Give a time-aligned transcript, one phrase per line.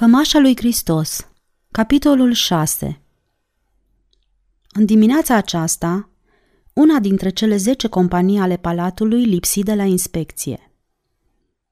[0.00, 1.28] Cămașa lui Hristos
[1.70, 3.00] Capitolul 6
[4.72, 6.10] În dimineața aceasta,
[6.72, 10.72] una dintre cele zece companii ale palatului lipsi de la inspecție.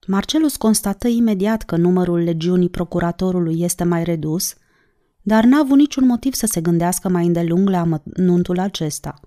[0.06, 4.54] Marcelus constată imediat că numărul legiunii procuratorului este mai redus,
[5.22, 9.20] dar n-a avut niciun motiv să se gândească mai îndelung la anuntul acesta.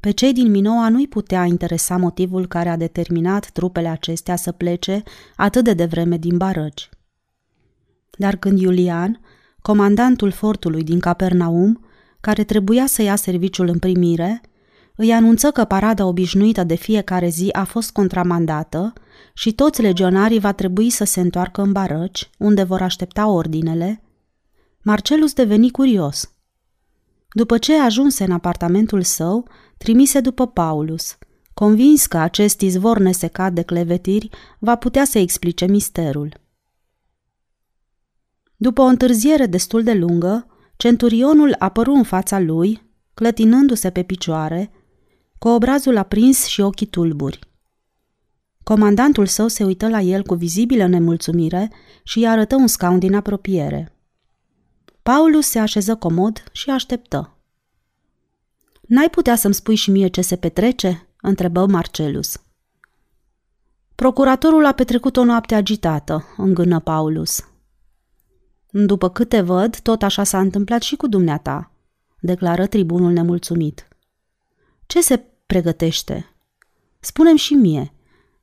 [0.00, 5.02] Pe cei din Minoa nu-i putea interesa motivul care a determinat trupele acestea să plece
[5.36, 6.90] atât de devreme din barăci.
[8.20, 9.20] Dar când Iulian,
[9.62, 11.84] comandantul fortului din Capernaum,
[12.20, 14.40] care trebuia să ia serviciul în primire,
[14.96, 18.92] îi anunță că parada obișnuită de fiecare zi a fost contramandată
[19.34, 24.02] și toți legionarii va trebui să se întoarcă în barăci, unde vor aștepta ordinele,
[24.82, 26.32] Marcelus deveni curios.
[27.32, 29.48] După ce ajunse în apartamentul său,
[29.78, 31.18] trimise după Paulus,
[31.54, 36.48] convins că acest izvor nesecat de clevetiri va putea să explice misterul.
[38.62, 40.46] După o întârziere destul de lungă,
[40.76, 42.82] centurionul apăru în fața lui,
[43.14, 44.70] clătinându-se pe picioare,
[45.38, 47.38] cu obrazul aprins și ochii tulburi.
[48.62, 51.70] Comandantul său se uită la el cu vizibilă nemulțumire
[52.02, 53.96] și îi arătă un scaun din apropiere.
[55.02, 57.36] Paulus se așeză comod și așteptă.
[58.80, 62.42] N-ai putea să-mi spui și mie ce se petrece?" întrebă Marcelus.
[63.94, 67.49] Procuratorul a petrecut o noapte agitată, îngână Paulus.
[68.70, 71.70] După câte văd, tot așa s-a întâmplat și cu dumneata,
[72.20, 73.88] declară tribunul nemulțumit.
[74.86, 76.34] Ce se pregătește?
[77.00, 77.92] Spunem și mie,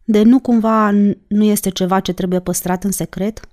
[0.03, 0.91] de nu cumva
[1.27, 3.47] nu este ceva ce trebuie păstrat în secret?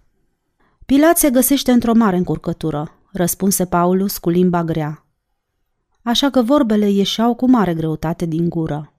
[0.86, 5.06] Pilat se găsește într-o mare încurcătură, răspunse Paulus cu limba grea.
[6.02, 8.92] Așa că vorbele ieșeau cu mare greutate din gură.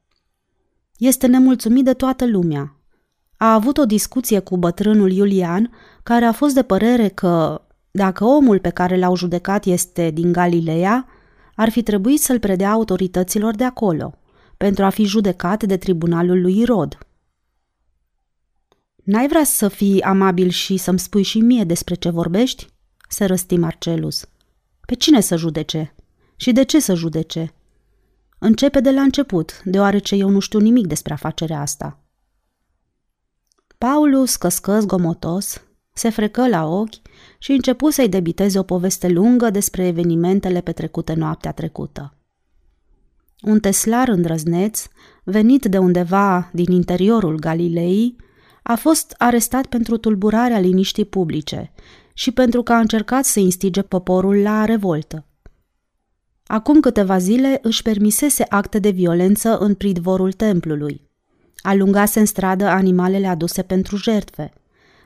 [0.98, 2.76] Este nemulțumit de toată lumea.
[3.38, 5.72] A avut o discuție cu bătrânul Iulian,
[6.04, 7.65] care a fost de părere că
[7.96, 11.08] dacă omul pe care l-au judecat este din Galileea,
[11.56, 14.18] ar fi trebuit să-l predea autorităților de acolo,
[14.58, 16.98] pentru a fi judecat de tribunalul lui Irod.
[19.04, 22.68] N-ai vrea să fii amabil și să-mi spui și mie despre ce vorbești?"
[23.10, 24.26] se răsti Marcelus.
[24.86, 25.96] Pe cine să judece?
[26.36, 27.54] Și de ce să judece?
[28.40, 32.00] Începe de la început, deoarece eu nu știu nimic despre afacerea asta.
[33.78, 35.62] Paulus căscă zgomotos,
[35.98, 37.02] se frecă la ochi
[37.38, 42.14] și începu să-i debiteze o poveste lungă despre evenimentele petrecute noaptea trecută.
[43.42, 44.88] Un teslar îndrăzneț,
[45.24, 48.16] venit de undeva din interiorul Galilei,
[48.64, 51.72] a fost arestat pentru tulburarea liniștii publice
[52.14, 55.26] și pentru că a încercat să instige poporul la revoltă.
[56.46, 61.02] Acum câteva zile își permisese acte de violență în pridvorul templului.
[61.58, 64.54] Alungase în stradă animalele aduse pentru jertfe–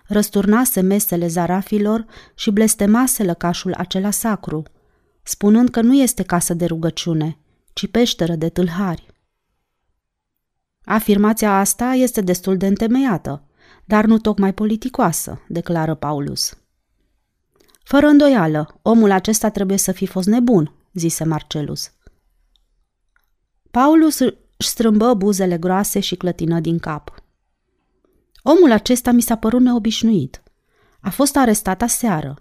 [0.10, 2.06] răsturnase mesele zarafilor
[2.36, 4.64] și blestemase lăcașul acela sacru,
[5.24, 7.38] spunând că nu este casă de rugăciune,
[7.74, 9.08] ci peșteră de tâlhari.
[10.84, 13.44] Afirmația asta este destul de întemeiată,
[13.86, 16.58] dar nu tocmai politicoasă, declară Paulus.
[17.84, 21.92] Fără îndoială, omul acesta trebuie să fi fost nebun, zise Marcelus.
[23.72, 27.24] Paulus își strâmbă buzele groase și clătină din cap.
[28.52, 30.44] Omul acesta mi s-a părut neobișnuit.
[31.02, 32.36] A fost arestat aseară.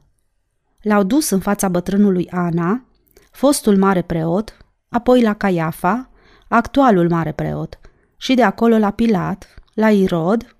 [0.81, 2.85] L-au dus în fața bătrânului Ana,
[3.31, 4.57] fostul mare preot,
[4.89, 6.11] apoi la Caiafa,
[6.49, 7.81] actualul mare preot,
[8.17, 10.57] și de acolo la Pilat, la Irod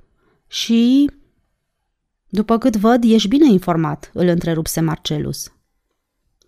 [0.47, 1.11] și...
[2.29, 5.53] După cât văd, ești bine informat, îl întrerupse Marcelus.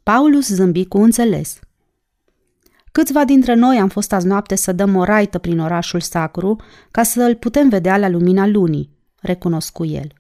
[0.03, 1.59] Paulus zâmbi cu înțeles.
[2.93, 6.57] Câțiva dintre noi am fost azi noapte să dăm o raită prin orașul sacru
[6.91, 8.91] ca să îl putem vedea la lumina lunii,
[9.21, 10.13] recunoscu el.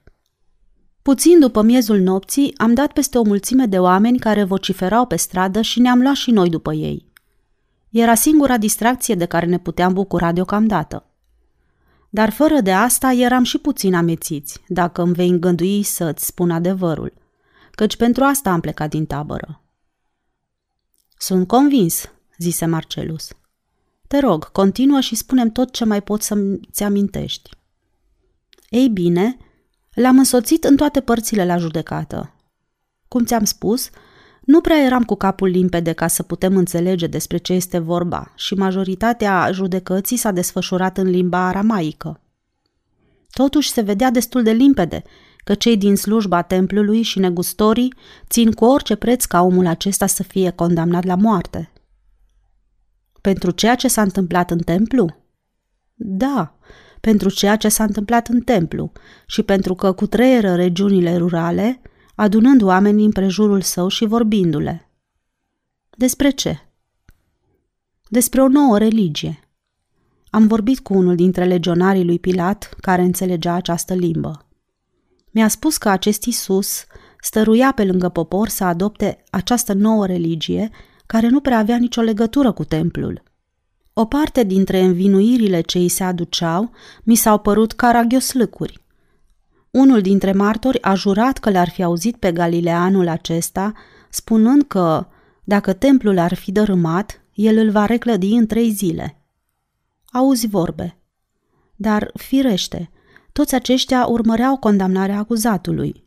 [1.03, 5.60] Puțin după miezul nopții am dat peste o mulțime de oameni care vociferau pe stradă
[5.60, 7.08] și ne-am luat și noi după ei.
[7.91, 11.04] Era singura distracție de care ne puteam bucura deocamdată.
[12.10, 17.12] Dar fără de asta eram și puțin amețiți, dacă îmi vei îngândui să-ți spun adevărul,
[17.70, 19.62] căci pentru asta am plecat din tabără.
[21.19, 23.28] Sunt convins, zise Marcelus.
[24.08, 27.50] Te rog, continuă și spunem tot ce mai poți să-ți amintești.
[28.69, 29.37] Ei bine,
[29.94, 32.34] l-am însoțit în toate părțile la judecată.
[33.08, 33.90] Cum ți-am spus,
[34.40, 38.54] nu prea eram cu capul limpede ca să putem înțelege despre ce este vorba și
[38.54, 42.20] majoritatea judecății s-a desfășurat în limba aramaică.
[43.31, 45.02] Totuși se vedea destul de limpede
[45.44, 47.94] că cei din slujba templului și negustorii
[48.28, 51.72] țin cu orice preț ca omul acesta să fie condamnat la moarte.
[53.20, 55.17] Pentru ceea ce s-a întâmplat în templu?
[55.94, 56.58] Da,
[57.00, 58.93] pentru ceea ce s-a întâmplat în templu
[59.26, 61.81] și pentru că cu treieră regiunile rurale
[62.14, 64.90] adunând oamenii împrejurul său și vorbindu-le.
[65.96, 66.58] Despre ce?
[68.08, 69.40] Despre o nouă religie.
[70.31, 74.46] Am vorbit cu unul dintre legionarii lui Pilat care înțelegea această limbă.
[75.31, 76.84] Mi-a spus că acest Isus
[77.20, 80.70] stăruia pe lângă popor să adopte această nouă religie
[81.11, 83.23] care nu prea avea nicio legătură cu templul.
[83.93, 86.71] O parte dintre învinuirile ce îi se aduceau
[87.03, 88.79] mi s-au părut caragioslâcuri.
[89.71, 93.73] Unul dintre martori a jurat că le-ar fi auzit pe Galileanul acesta,
[94.11, 95.07] spunând că,
[95.45, 99.23] dacă templul ar fi dărâmat, el îl va reclădi în trei zile.
[100.12, 100.99] Auzi vorbe.
[101.77, 102.91] Dar, firește,
[103.33, 106.05] toți aceștia urmăreau condamnarea acuzatului.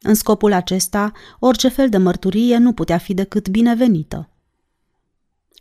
[0.00, 4.24] În scopul acesta, orice fel de mărturie nu putea fi decât binevenită.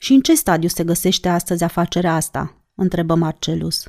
[0.02, 3.84] Și în ce stadiu se găsește astăzi afacerea asta?" întrebă Marcelus.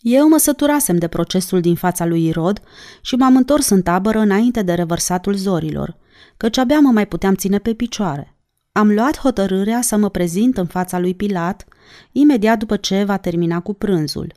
[0.00, 2.62] Eu mă săturasem de procesul din fața lui Irod
[3.00, 5.96] și m-am întors în tabără înainte de revărsatul zorilor,
[6.36, 8.36] căci abia mă mai puteam ține pe picioare.
[8.72, 11.64] Am luat hotărârea să mă prezint în fața lui Pilat
[12.12, 14.32] imediat după ce va termina cu prânzul.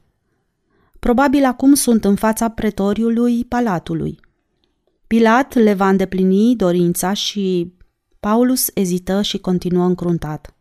[0.99, 4.19] Probabil acum sunt în fața pretoriului palatului.
[5.07, 7.73] Pilat le va îndeplini dorința și
[8.19, 10.53] Paulus ezită și continuă încruntat.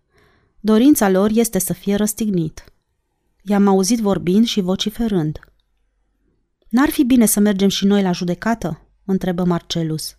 [0.60, 2.64] Dorința lor este să fie răstignit.
[3.43, 5.38] I-am auzit vorbind și vociferând.
[6.69, 10.16] N-ar fi bine să mergem și noi la judecată?" întrebă Marcelus.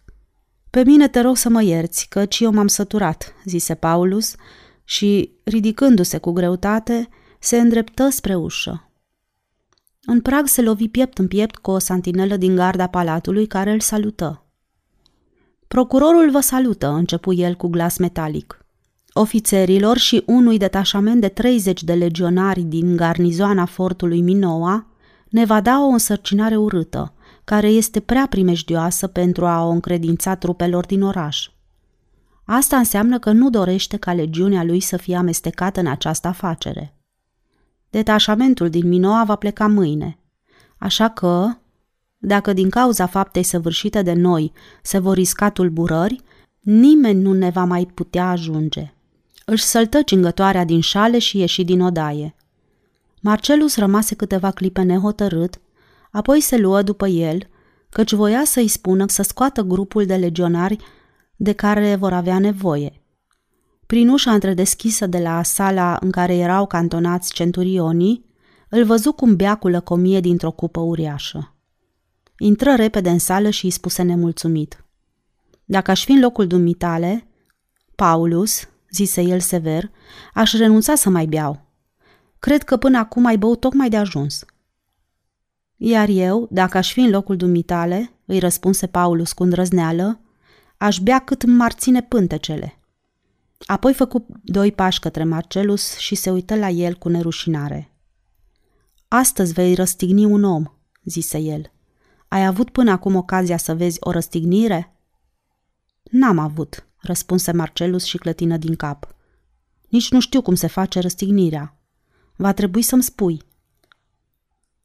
[0.69, 4.35] Pe mine te rog să mă ierți, căci eu m-am săturat," zise Paulus
[4.83, 7.09] și, ridicându-se cu greutate,
[7.39, 8.91] se îndreptă spre ușă.
[10.01, 13.79] În prag se lovi piept în piept cu o santinelă din garda palatului care îl
[13.79, 14.43] salută.
[15.67, 18.58] Procurorul vă salută, începu el cu glas metalic
[19.13, 24.87] ofițerilor și unui detașament de 30 de legionari din garnizoana fortului Minoa,
[25.29, 27.13] ne va da o însărcinare urâtă,
[27.43, 31.49] care este prea primejdioasă pentru a o încredința trupelor din oraș.
[32.45, 36.93] Asta înseamnă că nu dorește ca legiunea lui să fie amestecată în această afacere.
[37.89, 40.19] Detașamentul din Minoa va pleca mâine,
[40.77, 41.47] așa că,
[42.17, 44.51] dacă din cauza faptei săvârșite de noi
[44.81, 46.21] se vor risca tulburări,
[46.59, 48.93] nimeni nu ne va mai putea ajunge
[49.49, 52.35] își săltă cingătoarea din șale și ieși din odaie.
[53.21, 55.61] Marcelus rămase câteva clipe nehotărât,
[56.11, 57.47] apoi se luă după el,
[57.89, 60.77] căci voia să-i spună să scoată grupul de legionari
[61.35, 63.03] de care vor avea nevoie.
[63.85, 68.25] Prin ușa întredeschisă de la sala în care erau cantonați centurionii,
[68.69, 71.55] îl văzu cum bea cu lăcomie dintr-o cupă uriașă.
[72.37, 74.85] Intră repede în sală și îi spuse nemulțumit.
[75.65, 77.27] Dacă aș fi în locul dumitale,
[77.95, 79.91] Paulus, zise el sever,
[80.33, 81.67] aș renunța să mai beau.
[82.39, 84.45] Cred că până acum ai băut tocmai de ajuns.
[85.75, 90.19] Iar eu, dacă aș fi în locul dumitale, îi răspunse Paulus cu îndrăzneală,
[90.77, 92.79] aș bea cât m-ar ține pântecele.
[93.65, 97.93] Apoi făcu doi pași către Marcelus și se uită la el cu nerușinare.
[99.07, 100.63] Astăzi vei răstigni un om,
[101.03, 101.71] zise el.
[102.27, 104.95] Ai avut până acum ocazia să vezi o răstignire?
[106.03, 109.15] N-am avut, răspunse Marcelus și clătină din cap.
[109.89, 111.77] Nici nu știu cum se face răstignirea.
[112.35, 113.41] Va trebui să-mi spui.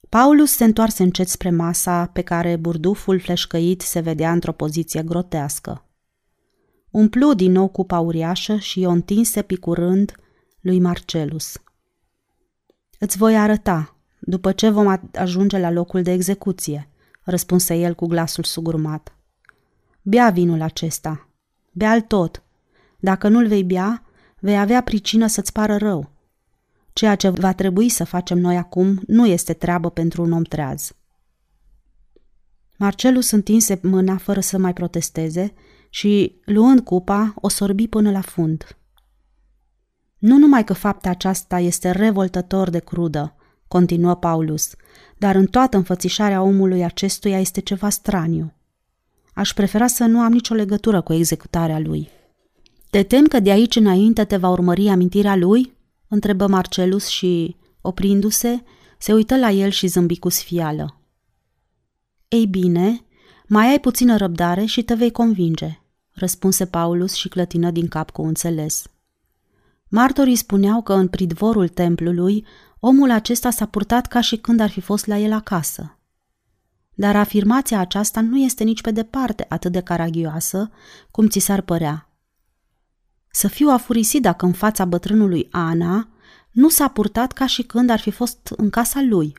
[0.08, 5.86] Paulus se întoarse încet spre masa pe care burduful fleșcăit se vedea într-o poziție grotească.
[6.90, 10.14] Umplu din nou cupa uriașă și o întinse picurând
[10.60, 11.62] lui Marcelus.
[12.98, 16.88] Îți voi arăta, după ce vom ajunge la locul de execuție,
[17.22, 19.16] răspunse el cu glasul sugurmat.
[20.02, 21.28] Bea vinul acesta,
[21.76, 22.42] Bea-l tot.
[22.98, 24.02] Dacă nu-l vei bea,
[24.40, 26.10] vei avea pricină să-ți pară rău.
[26.92, 30.92] Ceea ce va trebui să facem noi acum nu este treabă pentru un om treaz.
[32.76, 35.52] Marcelus întinse mâna fără să mai protesteze
[35.90, 38.78] și, luând cupa, o sorbi până la fund.
[40.18, 43.36] Nu numai că fapta aceasta este revoltător de crudă,
[43.68, 44.74] continuă Paulus,
[45.18, 48.52] dar în toată înfățișarea omului acestuia este ceva straniu.
[49.34, 52.08] Aș prefera să nu am nicio legătură cu executarea lui.
[52.90, 55.72] Te tem că de aici înainte te va urmări amintirea lui?
[56.08, 58.62] întrebă Marcelus și, oprindu-se,
[58.98, 61.00] se uită la el și zâmbi cu sfială.
[62.28, 63.04] Ei bine,
[63.46, 65.80] mai ai puțină răbdare și te vei convinge,
[66.12, 68.86] răspunse Paulus și clătină din cap cu înțeles.
[69.88, 72.46] Martorii spuneau că în pridvorul templului
[72.80, 75.98] omul acesta s-a purtat ca și când ar fi fost la el acasă.
[76.94, 80.70] Dar afirmația aceasta nu este nici pe departe atât de caragioasă
[81.10, 82.08] cum ți s-ar părea.
[83.30, 86.08] Să fiu afurisit dacă în fața bătrânului Ana
[86.50, 89.36] nu s-a purtat ca și când ar fi fost în casa lui.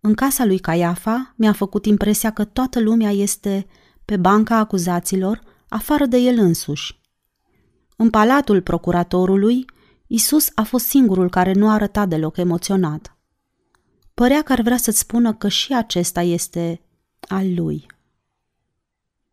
[0.00, 3.66] În casa lui Caiafa mi-a făcut impresia că toată lumea este
[4.04, 7.00] pe banca acuzaților, afară de el însuși.
[7.96, 9.64] În palatul procuratorului,
[10.06, 13.11] Isus a fost singurul care nu a arătat deloc emoționat.
[14.14, 16.80] Părea că ar vrea să-ți spună că și acesta este
[17.28, 17.86] al lui.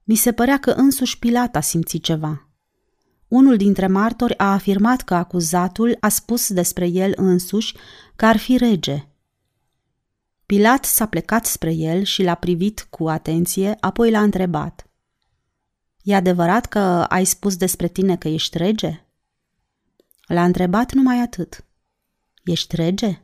[0.04, 2.48] Mi se părea că însuși Pilat a simțit ceva.
[3.28, 7.76] Unul dintre martori a afirmat că acuzatul a spus despre el însuși
[8.16, 9.08] că ar fi rege.
[10.46, 14.88] Pilat s-a plecat spre el și l-a privit cu atenție, apoi l-a întrebat.
[16.02, 19.06] E adevărat că ai spus despre tine că ești rege?
[20.28, 21.66] L-a întrebat numai atât.
[22.44, 23.22] Ești rege?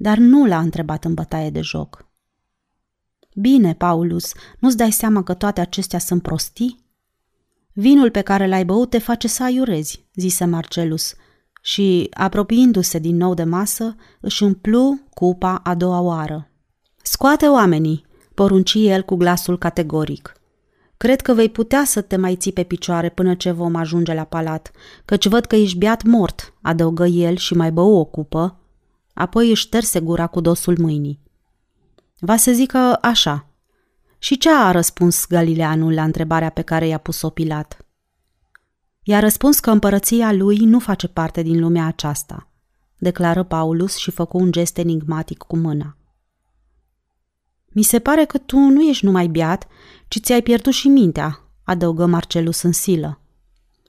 [0.00, 2.06] Dar nu l-a întrebat în bătaie de joc.
[3.34, 6.84] Bine, Paulus, nu-ți dai seama că toate acestea sunt prostii?
[7.72, 11.14] Vinul pe care l-ai băut te face să aiurezi, zise Marcelus,
[11.62, 16.50] și, apropiindu-se din nou de masă, își umplu cupa a doua oară.
[17.02, 20.32] Scoate oamenii, porunci el cu glasul categoric.
[20.96, 24.24] Cred că vei putea să te mai ții pe picioare până ce vom ajunge la
[24.24, 24.70] palat,
[25.04, 28.57] căci văd că ești beat mort, adăugă el și mai bău o cupă,
[29.18, 31.20] apoi își șterse gura cu dosul mâinii.
[32.18, 33.46] Va să zică așa.
[34.18, 37.86] Și ce a răspuns Galileanul la întrebarea pe care i-a pus-o Pilat?
[39.02, 42.50] I-a răspuns că împărăția lui nu face parte din lumea aceasta,
[42.98, 45.96] declară Paulus și făcu un gest enigmatic cu mâna.
[47.68, 49.66] Mi se pare că tu nu ești numai biat,
[50.08, 53.20] ci ți-ai pierdut și mintea, adăugă Marcelus în silă.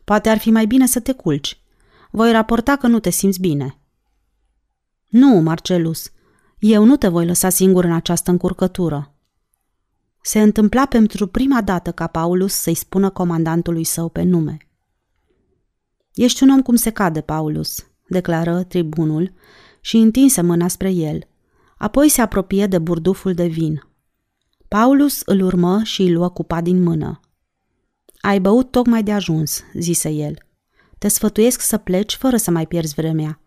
[0.03, 1.61] Poate ar fi mai bine să te culci.
[2.11, 3.78] Voi raporta că nu te simți bine.
[5.09, 6.11] Nu, Marcelus,
[6.59, 9.13] eu nu te voi lăsa singur în această încurcătură.
[10.21, 14.57] Se întâmpla pentru prima dată ca Paulus să-i spună comandantului său pe nume.
[16.13, 19.33] Ești un om cum se cade, Paulus, declară tribunul
[19.81, 21.27] și întinse mâna spre el.
[21.77, 23.87] Apoi se apropie de burduful de vin.
[24.67, 27.19] Paulus îl urmă și îi luă cupa din mână.
[28.21, 30.33] Ai băut tocmai de ajuns, zise el.
[30.97, 33.39] Te sfătuiesc să pleci fără să mai pierzi vremea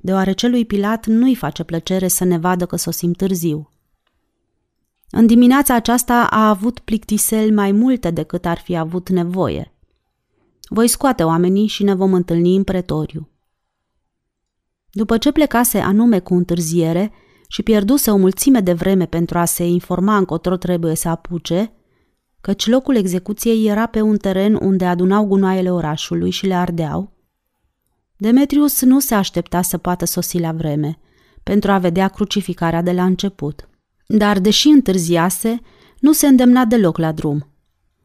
[0.00, 3.70] deoarece lui Pilat nu-i face plăcere să ne vadă că sosim târziu.
[5.10, 9.74] În dimineața aceasta a avut plictisel mai multe decât ar fi avut nevoie.
[10.68, 13.28] Voi scoate oamenii și ne vom întâlni în pretoriu.
[14.90, 17.12] După ce plecase anume cu întârziere
[17.48, 21.72] și pierduse o mulțime de vreme pentru a se informa încotro trebuie să apuce,
[22.40, 27.12] căci locul execuției era pe un teren unde adunau gunoaiele orașului și le ardeau,
[28.20, 30.98] Demetrius nu se aștepta să poată sosi la vreme,
[31.42, 33.68] pentru a vedea crucificarea de la început.
[34.06, 35.60] Dar, deși întârziase,
[36.00, 37.52] nu se îndemna deloc la drum.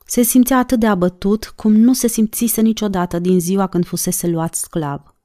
[0.05, 4.55] Se simțea atât de abătut cum nu se simțise niciodată din ziua când fusese luat
[4.55, 5.15] sclav.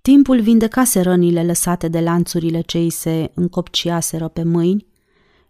[0.00, 4.86] Timpul vindecase rănile lăsate de lanțurile ce îi se încopciaseră pe mâini,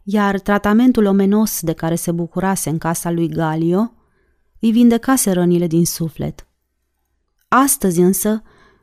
[0.02, 3.92] iar tratamentul omenos de care se bucurase în casa lui Galio
[4.60, 6.46] îi vindecase rănile din suflet–
[7.54, 8.42] Astăzi însă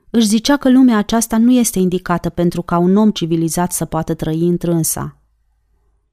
[0.09, 4.13] își zicea că lumea aceasta nu este indicată pentru ca un om civilizat să poată
[4.13, 5.21] trăi întrânsa.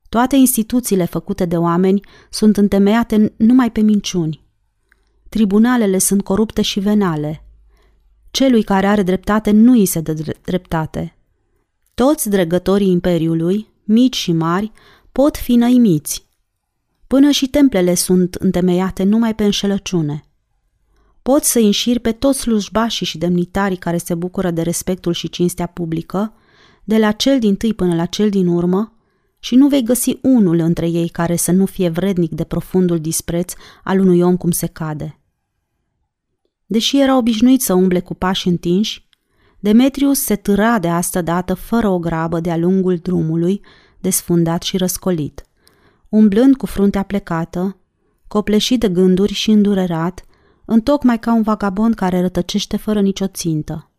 [0.09, 4.47] Toate instituțiile făcute de oameni sunt întemeiate numai pe minciuni.
[5.29, 7.45] Tribunalele sunt corupte și venale.
[8.31, 11.17] Celui care are dreptate nu îi se dă dreptate.
[11.95, 14.73] Toți dregătorii imperiului, mici și mari,
[15.13, 16.27] pot fi năimiți.
[17.07, 20.21] Până și templele sunt întemeiate numai pe înșelăciune.
[21.27, 25.67] Poți să înșiri pe toți slujbașii și demnitarii care se bucură de respectul și cinstea
[25.67, 26.33] publică,
[26.85, 28.93] de la cel din tâi până la cel din urmă,
[29.39, 33.53] și nu vei găsi unul între ei care să nu fie vrednic de profundul dispreț
[33.85, 35.21] al unui om cum se cade.
[36.67, 39.09] Deși era obișnuit să umble cu pași întinși,
[39.61, 43.61] Demetrius se târa de asta dată fără o grabă de-a lungul drumului,
[44.01, 45.45] desfundat și răscolit.
[46.09, 47.81] Umblând cu fruntea plecată,
[48.29, 50.26] copleșit de gânduri și îndurerat,
[50.67, 53.91] întocmai ca un vagabond care rătăcește fără nicio țintă.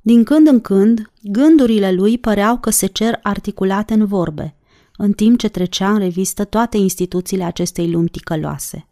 [0.00, 4.54] Din când în când, gândurile lui păreau că se cer articulate în vorbe,
[4.96, 8.88] în timp ce trecea în revistă toate instituțiile acestei lumi ticăloase.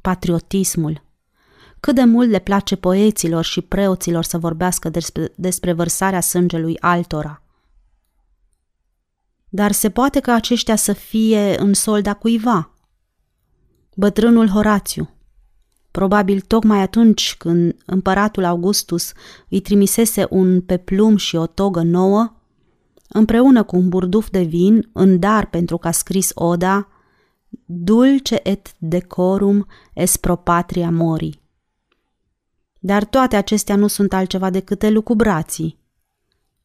[0.00, 1.02] Patriotismul.
[1.80, 7.42] Cât de mult le place poeților și preoților să vorbească despre, despre vărsarea sângelui altora.
[9.48, 12.70] Dar se poate ca aceștia să fie în solda cuiva.
[13.94, 15.10] Bătrânul Horațiu,
[15.92, 19.12] probabil tocmai atunci când împăratul Augustus
[19.48, 22.32] îi trimisese un peplum și o togă nouă,
[23.08, 26.88] împreună cu un burduf de vin, în dar pentru că a scris oda
[27.64, 31.40] Dulce et decorum es pro patria mori.
[32.78, 35.78] Dar toate acestea nu sunt altceva decât elucubrații.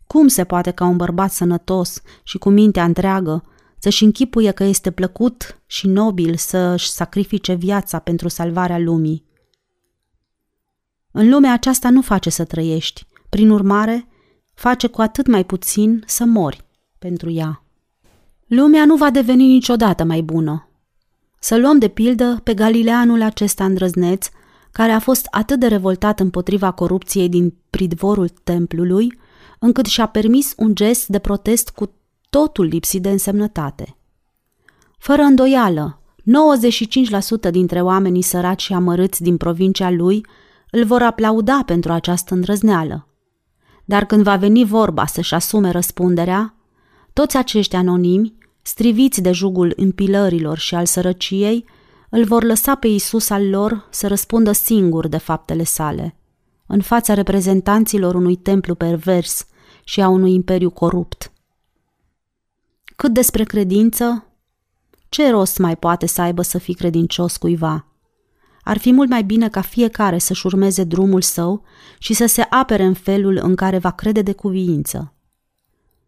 [0.07, 3.43] Cum se poate ca un bărbat sănătos și cu mintea întreagă
[3.79, 9.25] să-și închipuie că este plăcut și nobil să-și sacrifice viața pentru salvarea lumii.
[11.11, 14.07] În lumea aceasta nu face să trăiești, prin urmare,
[14.53, 16.65] face cu atât mai puțin să mori
[16.99, 17.63] pentru ea.
[18.47, 20.69] Lumea nu va deveni niciodată mai bună.
[21.39, 24.27] Să luăm de pildă pe Galileanul acesta îndrăzneț,
[24.71, 29.19] care a fost atât de revoltat împotriva corupției din pridvorul templului,
[29.59, 31.91] încât și-a permis un gest de protest cu
[32.29, 33.97] totul lipsit de însemnătate.
[34.97, 36.01] Fără îndoială,
[37.47, 40.25] 95% dintre oamenii săraci și amărâți din provincia lui
[40.71, 43.07] îl vor aplauda pentru această îndrăzneală.
[43.85, 46.55] Dar când va veni vorba să-și asume răspunderea,
[47.13, 51.65] toți acești anonimi, striviți de jugul împilărilor și al sărăciei,
[52.09, 56.15] îl vor lăsa pe Isus al lor să răspundă singur de faptele sale,
[56.65, 59.45] în fața reprezentanților unui templu pervers
[59.83, 61.31] și a unui imperiu corupt.
[62.97, 64.25] Cât despre credință,
[65.09, 67.85] ce rost mai poate să aibă să fii credincios cuiva?
[68.61, 71.63] Ar fi mult mai bine ca fiecare să-și urmeze drumul său
[71.99, 75.13] și să se apere în felul în care va crede de cuviință.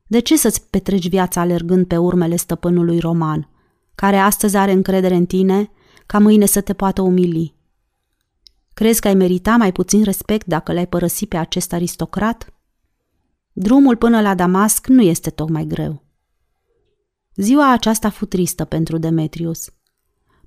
[0.08, 3.50] De ce să-ți petreci viața alergând pe urmele stăpânului roman,
[3.96, 5.72] care astăzi are încredere în tine,
[6.06, 7.56] ca mâine să te poată umili?
[8.74, 12.54] Crezi că ai merita mai puțin respect dacă l-ai părăsi pe acest aristocrat?
[13.52, 16.08] Drumul până la Damasc nu este tocmai greu.
[17.42, 19.70] Ziua aceasta fu tristă pentru Demetrius.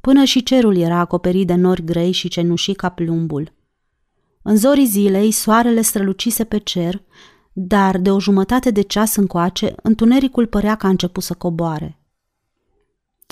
[0.01, 3.53] Până și cerul era acoperit de nori grei și cenușii ca plumbul.
[4.43, 7.03] În zorii zilei, soarele strălucise pe cer,
[7.53, 11.99] dar de o jumătate de ceas încoace, întunericul părea că a început să coboare.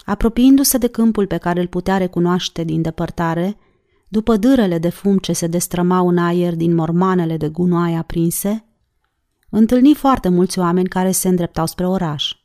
[0.05, 3.57] Apropiindu-se de câmpul pe care îl putea recunoaște din depărtare,
[4.09, 8.65] după dârele de fum ce se destrămau în aer din mormanele de gunoaie aprinse,
[9.51, 12.40] întâlni foarte mulți oameni care se îndreptau spre oraș.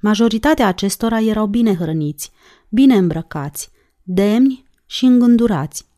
[0.00, 2.30] Majoritatea acestora erau bine hrăniți,
[2.68, 3.70] bine îmbrăcați,
[4.02, 5.88] demni și îngândurați.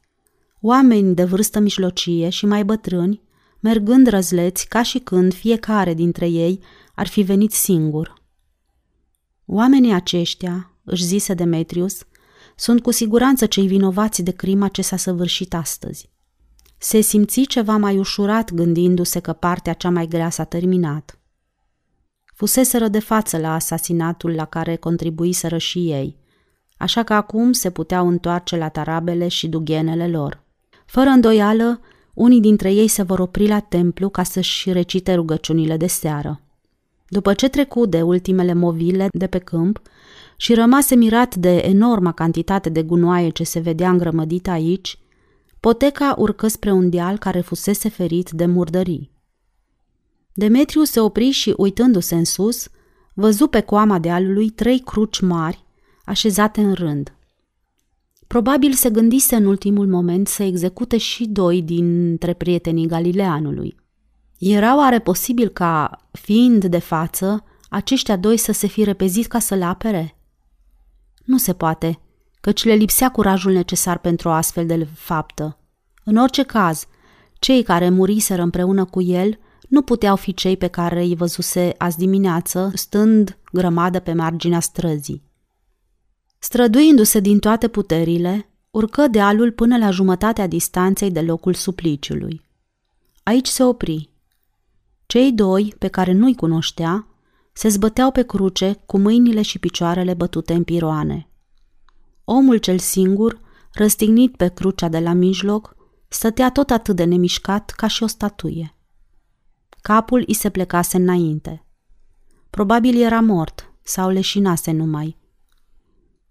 [0.61, 3.23] Oameni de vârstă mijlocie și mai bătrâni,
[3.61, 6.61] mergând răzleți ca și când fiecare dintre ei
[6.95, 8.15] ar fi venit singur.
[9.47, 11.99] Oamenii aceștia, își zise Demetrius,
[12.57, 16.11] sunt cu siguranță cei vinovați de crima ce s-a săvârșit astăzi.
[16.79, 21.22] Se simți ceva mai ușurat gândindu-se că partea cea mai grea s-a terminat.
[22.43, 26.17] Fuseseră de față la asasinatul la care contribuiseră și ei,
[26.77, 30.43] așa că acum se puteau întoarce la tarabele și dughenele lor.
[30.87, 31.81] Fără îndoială,
[32.15, 36.41] unii dintre ei se vor opri la templu ca să-și recite rugăciunile de seară.
[37.09, 39.81] După ce trecu de ultimele movile de pe câmp
[40.37, 44.99] și rămase mirat de enorma cantitate de gunoaie ce se vedea îngrămădită aici,
[45.61, 49.12] poteca urcă spre un deal care fusese ferit de murdării.
[50.35, 52.69] Demetriu se opri și, uitându-se în sus,
[53.15, 55.65] văzu pe coama dealului trei cruci mari,
[56.05, 57.15] așezate în rând.
[58.27, 63.77] Probabil se gândise în ultimul moment să execute și doi dintre prietenii Galileanului.
[64.39, 69.63] Era oare posibil ca, fiind de față, aceștia doi să se fi repezit ca să-l
[69.63, 70.17] apere?
[71.25, 72.01] Nu se poate,
[72.41, 75.59] căci le lipsea curajul necesar pentru o astfel de faptă.
[76.05, 76.87] În orice caz,
[77.39, 79.39] cei care muriseră împreună cu el
[79.73, 85.23] nu puteau fi cei pe care îi văzuse azi dimineață, stând grămadă pe marginea străzii.
[86.39, 92.45] Străduindu-se din toate puterile, urcă dealul până la jumătatea distanței de locul supliciului.
[93.23, 94.11] Aici se opri.
[95.07, 97.07] Cei doi, pe care nu-i cunoștea,
[97.53, 101.29] se zbăteau pe cruce cu mâinile și picioarele bătute în piroane.
[102.25, 103.41] Omul cel singur,
[103.73, 105.77] răstignit pe crucea de la mijloc,
[106.09, 108.77] stătea tot atât de nemișcat ca și o statuie.
[109.83, 111.67] Capul îi se plecase înainte.
[112.51, 115.19] Probabil era mort sau leșinase numai.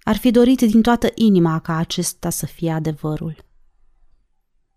[0.04, 3.46] Ar fi dorit din toată inima ca acesta să fie adevărul.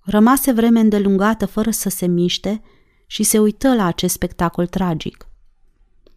[0.01, 2.63] Rămase vreme îndelungată fără să se miște
[3.07, 5.29] și se uită la acest spectacol tragic.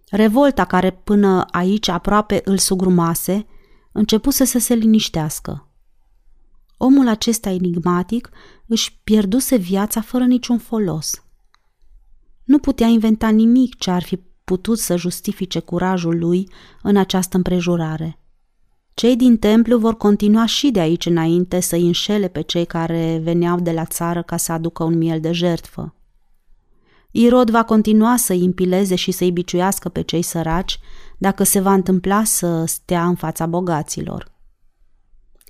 [0.09, 3.45] Revolta care până aici aproape îl sugrumase,
[3.91, 5.71] începuse să se liniștească.
[6.77, 8.29] Omul acesta enigmatic
[8.67, 11.11] își pierduse viața fără niciun folos–
[12.47, 16.49] nu putea inventa nimic ce ar fi putut să justifice curajul lui
[16.81, 18.19] în această împrejurare.
[18.93, 23.59] Cei din templu vor continua și de aici înainte să înșele pe cei care veneau
[23.59, 25.95] de la țară ca să aducă un miel de jertfă.
[27.11, 30.79] Irod va continua să-i împileze și să-i biciuiască pe cei săraci
[31.17, 34.31] dacă se va întâmpla să stea în fața bogaților.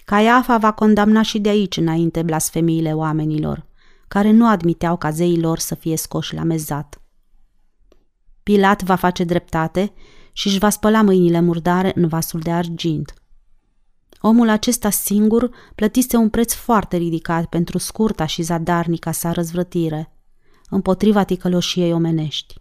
[0.06, 3.66] Caiafa va condamna și de aici înainte blasfemiile oamenilor
[4.08, 7.02] care nu admiteau ca zeii lor să fie scoși la mezat.
[8.44, 9.94] Pilat va face dreptate
[10.32, 13.14] și își va spăla mâinile murdare în vasul de argint.
[14.22, 20.12] Omul acesta singur plătise un preț foarte ridicat pentru scurta și zadarnica sa răzvrătire,
[20.70, 22.56] împotriva ticăloșiei omenești.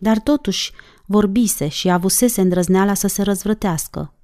[0.00, 0.72] Dar totuși
[1.06, 4.14] vorbise și avusese îndrăzneala să se răzvrătească.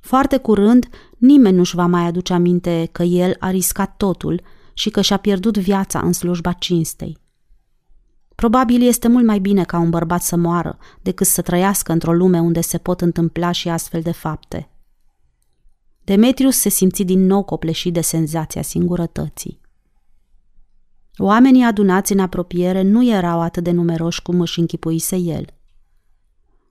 [0.00, 0.88] Foarte curând,
[1.18, 4.42] nimeni nu-și va mai aduce aminte că el a riscat totul
[4.78, 7.18] și că și-a pierdut viața în slujba cinstei.
[8.34, 12.40] Probabil este mult mai bine ca un bărbat să moară decât să trăiască într-o lume
[12.40, 14.70] unde se pot întâmpla și astfel de fapte.
[16.04, 19.60] Demetrius se simți din nou copleșit de senzația singurătății.
[21.16, 25.44] Oamenii adunați în apropiere nu erau atât de numeroși cum își închipuise el.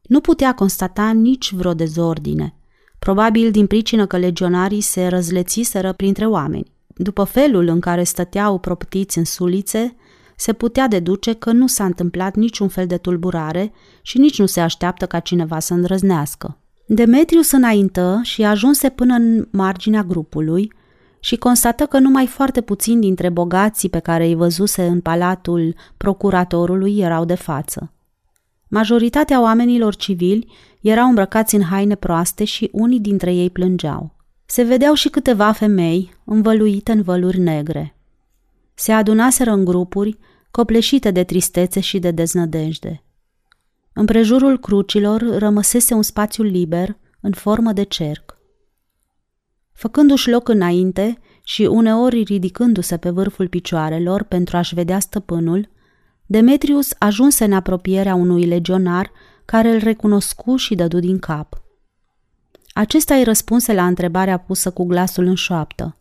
[0.02, 2.56] Nu putea constata nici vreo dezordine,
[3.00, 6.74] probabil din pricină că legionarii se răzlețiseră printre oameni.
[6.96, 9.96] După felul în care stăteau proptiți în sulițe,
[10.36, 14.60] se putea deduce că nu s-a întâmplat niciun fel de tulburare și nici nu se
[14.60, 16.60] așteaptă ca cineva să îndrăznească.
[16.88, 20.72] Demetrius înaintă și ajunse până în marginea grupului
[21.20, 26.98] și constată că numai foarte puțini dintre bogații pe care îi văzuse în palatul procuratorului
[26.98, 27.94] erau de față.
[28.68, 34.15] Majoritatea oamenilor civili erau îmbrăcați în haine proaste și unii dintre ei plângeau.
[34.46, 37.96] Se vedeau și câteva femei învăluite în văluri negre.
[38.74, 40.18] Se adunaseră în grupuri,
[40.52, 43.04] copleșite de tristețe și de deznădejde.
[43.94, 48.38] În prejurul crucilor rămăsese un spațiu liber, în formă de cerc.
[49.74, 55.70] Făcându-și loc înainte și uneori ridicându-se pe vârful picioarelor pentru a-și vedea stăpânul,
[56.26, 59.12] Demetrius ajunse în apropierea unui legionar
[59.46, 61.65] care îl recunoscu și dădu din cap.
[62.78, 65.98] Acesta îi răspunse la întrebarea pusă cu glasul în șoaptă.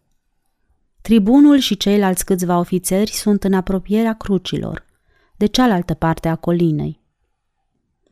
[1.02, 4.84] Tribunul și ceilalți câțiva ofițeri sunt în apropierea crucilor,
[5.37, 7.00] de cealaltă parte a colinei.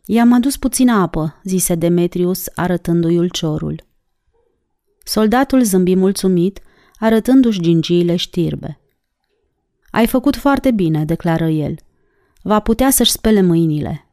[0.06, 3.84] I-am adus puțină apă, zise Demetrius, arătându-i ulciorul.
[5.04, 6.60] Soldatul zâmbi mulțumit,
[6.98, 8.80] arătându-și gingiile știrbe.
[9.90, 11.76] Ai făcut foarte bine, declară el.
[12.42, 14.06] Va putea să-și spele mâinile.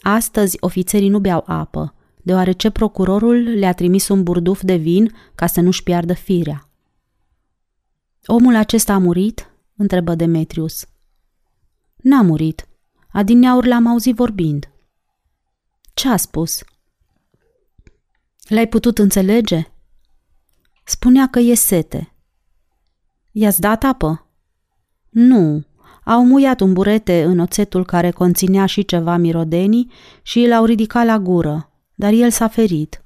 [0.00, 1.92] Astăzi ofițerii nu beau apă,
[2.28, 6.68] deoarece procurorul le-a trimis un burduf de vin ca să nu-și piardă firea.
[8.26, 9.50] Omul acesta a murit?
[9.76, 10.86] întrebă Demetrius.
[11.96, 12.68] N-a murit.
[13.12, 14.70] Adineaur l-am auzit vorbind.
[15.94, 16.62] Ce a spus?
[18.48, 19.66] L-ai putut înțelege?
[20.84, 22.12] Spunea că e sete.
[23.32, 24.26] I-ați dat apă?
[25.08, 25.64] Nu.
[26.04, 29.90] Au muiat un burete în oțetul care conținea și ceva mirodenii
[30.22, 33.04] și l-au ridicat la gură, dar el s-a ferit.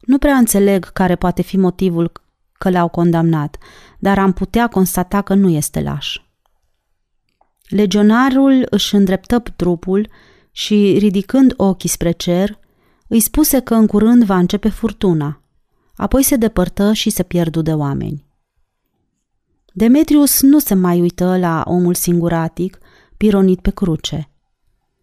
[0.00, 2.12] Nu prea înțeleg care poate fi motivul
[2.52, 3.56] că l-au condamnat,
[3.98, 6.16] dar am putea constata că nu este laș.
[7.68, 10.08] Legionarul își îndreptă trupul
[10.50, 12.58] și, ridicând ochii spre cer,
[13.08, 15.42] îi spuse că în curând va începe furtuna.
[15.94, 18.26] Apoi se depărtă și se pierdu de oameni.
[19.72, 22.78] Demetrius nu se mai uită la omul singuratic,
[23.16, 24.30] pironit pe cruce.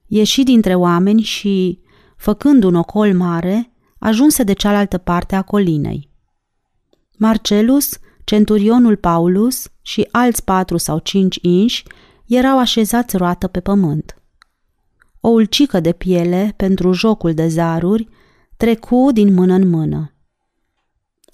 [0.05, 1.79] Ieși dintre oameni și,
[2.17, 6.09] făcând un ocol mare, ajunse de cealaltă parte a colinei.
[7.17, 11.83] Marcelus, centurionul Paulus și alți patru sau cinci inși
[12.25, 14.17] erau așezați roată pe pământ
[15.27, 18.07] o ulcică de piele pentru jocul de zaruri,
[18.57, 20.11] trecu din mână în mână.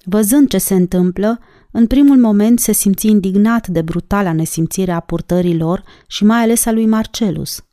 [0.04, 1.38] Văzând ce se întâmplă,
[1.70, 6.72] în primul moment se simți indignat de brutala nesimțire a purtărilor și mai ales a
[6.72, 7.64] lui Marcelus.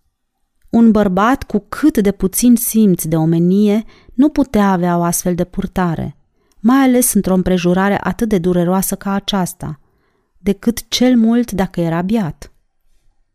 [0.72, 5.44] Un bărbat cu cât de puțin simț de omenie nu putea avea o astfel de
[5.44, 6.18] purtare,
[6.60, 9.80] mai ales într-o împrejurare atât de dureroasă ca aceasta,
[10.38, 12.52] decât cel mult dacă era biat.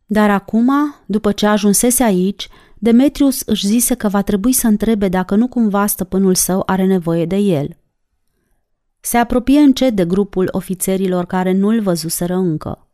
[0.05, 2.47] Dar acum, după ce ajunsese aici,
[2.79, 7.25] Demetrius își zise că va trebui să întrebe dacă nu cumva stăpânul său are nevoie
[7.25, 7.77] de el.
[8.99, 12.87] Se apropie încet de grupul ofițerilor care nu-l văzuseră încă.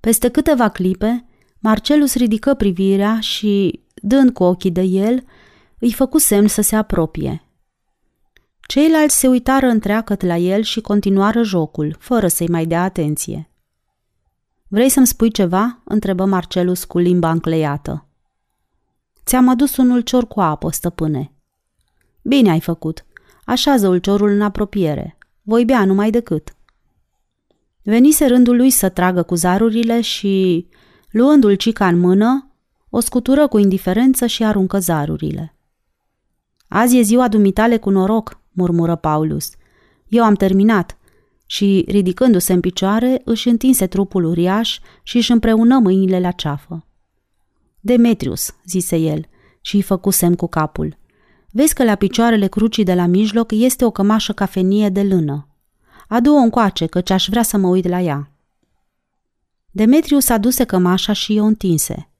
[0.00, 1.24] Peste câteva clipe,
[1.62, 5.24] Marcelus ridică privirea și, dând cu ochii de el,
[5.78, 7.44] îi făcu semn să se apropie.
[8.60, 13.50] Ceilalți se uitară întreagăt la el și continuară jocul, fără să-i mai dea atenție.
[14.68, 18.06] Vrei să-mi spui ceva?" întrebă Marcelus cu limba încleiată.
[19.24, 21.32] Ți-am adus un ulcior cu apă, stăpâne.
[22.22, 23.06] Bine ai făcut.
[23.44, 25.18] Așează ulciorul în apropiere.
[25.42, 26.54] Voi bea numai decât.
[27.82, 30.66] Venise rândul lui să tragă cu zarurile și,
[31.10, 32.50] luând ulcica în mână,
[32.90, 35.54] o scutură cu indiferență și aruncă zarurile.
[36.68, 39.50] Azi e ziua dumitale cu noroc, murmură Paulus.
[40.08, 40.98] Eu am terminat.
[41.46, 46.84] Și, ridicându-se în picioare, își întinse trupul uriaș și își împreună mâinile la ceafă.
[47.80, 49.26] Demetrius, zise el,
[49.60, 50.98] și îi făcu semn cu capul.
[51.50, 55.48] Vezi că la picioarele crucii de la mijloc este o cămașă cafenie de lână.
[56.08, 58.30] Adu-o încoace, căci aș vrea să mă uit la ea.
[59.70, 62.10] Demetriu s-a duse cămașa și o întinse.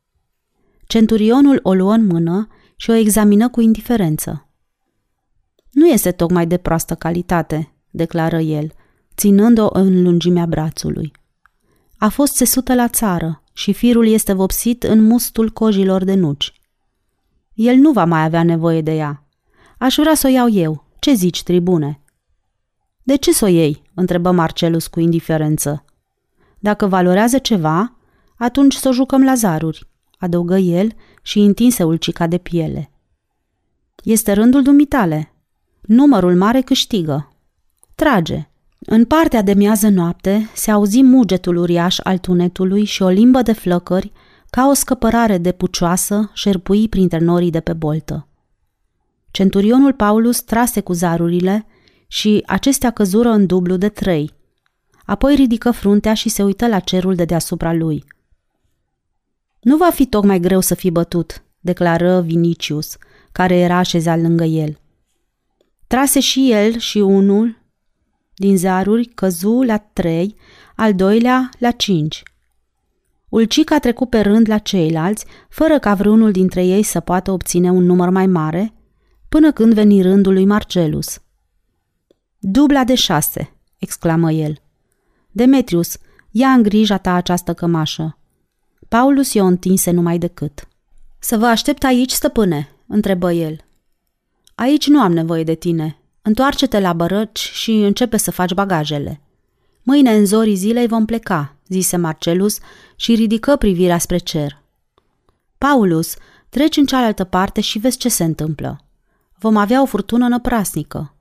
[0.86, 4.48] Centurionul o luă în mână și o examină cu indiferență.
[5.70, 8.72] Nu este tocmai de proastă calitate, declară el,
[9.16, 11.12] ținând-o în lungimea brațului.
[11.98, 16.52] A fost țesută la țară și firul este vopsit în mustul cojilor de nuci.
[17.54, 19.26] El nu va mai avea nevoie de ea.
[19.78, 20.84] Aș vrea să o iau eu.
[20.98, 22.00] Ce zici, tribune?
[23.02, 23.82] De ce să o iei?
[23.94, 25.84] întrebă Marcelus cu indiferență.
[26.60, 27.96] Dacă valorează ceva,
[28.36, 30.92] atunci să o jucăm la zaruri, adăugă el
[31.22, 32.90] și întinse ulcica de piele.
[34.04, 35.34] Este rândul dumitale.
[35.80, 37.32] Numărul mare câștigă.
[37.94, 38.50] Trage.
[38.78, 43.52] În partea de miază noapte se auzi mugetul uriaș al tunetului și o limbă de
[43.52, 44.12] flăcări,
[44.50, 48.28] ca o scăpărare de pucioasă, șerpui printre norii de pe boltă.
[49.30, 51.66] Centurionul Paulus trase cu zarurile
[52.06, 54.32] și acestea căzură în dublu de trei.
[55.10, 58.04] Apoi ridică fruntea și se uită la cerul de deasupra lui.
[59.60, 62.96] Nu va fi tocmai greu să fii bătut, declară Vinicius,
[63.32, 64.78] care era așezat lângă el.
[65.86, 67.58] Trase și el și unul
[68.34, 70.36] din zaruri căzu la trei,
[70.76, 72.22] al doilea la cinci.
[73.28, 77.70] Ulcica a trecut pe rând la ceilalți, fără ca vreunul dintre ei să poată obține
[77.70, 78.72] un număr mai mare,
[79.28, 81.22] până când veni rândul lui Marcelus.
[82.38, 84.62] Dubla de șase, exclamă el.
[85.40, 85.96] Demetrius,
[86.30, 88.18] ia în grija ta această cămașă.
[88.88, 90.68] Paulus i-o întinse numai decât.
[91.18, 93.64] Să vă aștept aici, stăpâne, întrebă el.
[94.54, 95.98] Aici nu am nevoie de tine.
[96.22, 99.20] Întoarce-te la bărăci și începe să faci bagajele.
[99.82, 102.58] Mâine în zorii zilei vom pleca, zise Marcelus
[102.96, 104.62] și ridică privirea spre cer.
[105.58, 106.14] Paulus,
[106.48, 108.84] treci în cealaltă parte și vezi ce se întâmplă.
[109.38, 111.14] Vom avea o furtună năprasnică.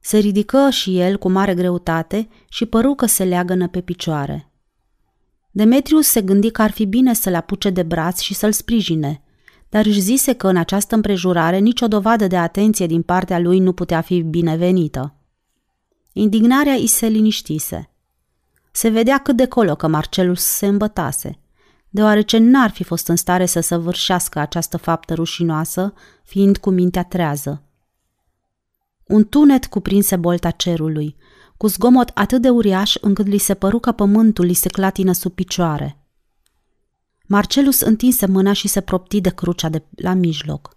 [0.00, 4.52] Se ridică și el cu mare greutate și păru că se leagănă pe picioare.
[5.50, 9.22] Demetrius se gândi că ar fi bine să-l apuce de braț și să-l sprijine,
[9.68, 13.72] dar își zise că în această împrejurare nicio dovadă de atenție din partea lui nu
[13.72, 15.14] putea fi binevenită.
[16.12, 17.90] Indignarea îi se liniștise.
[18.70, 21.38] Se vedea cât de colo că Marcelus se îmbătase,
[21.88, 25.92] deoarece n-ar fi fost în stare să săvârșească această faptă rușinoasă,
[26.24, 27.62] fiind cu mintea trează.
[29.08, 31.16] Un tunet cuprinse bolta cerului,
[31.56, 35.32] cu zgomot atât de uriaș încât li se păru că pământul li se clatină sub
[35.32, 36.02] picioare.
[37.26, 40.76] Marcelus întinse mâna și se propti de crucea de la mijloc.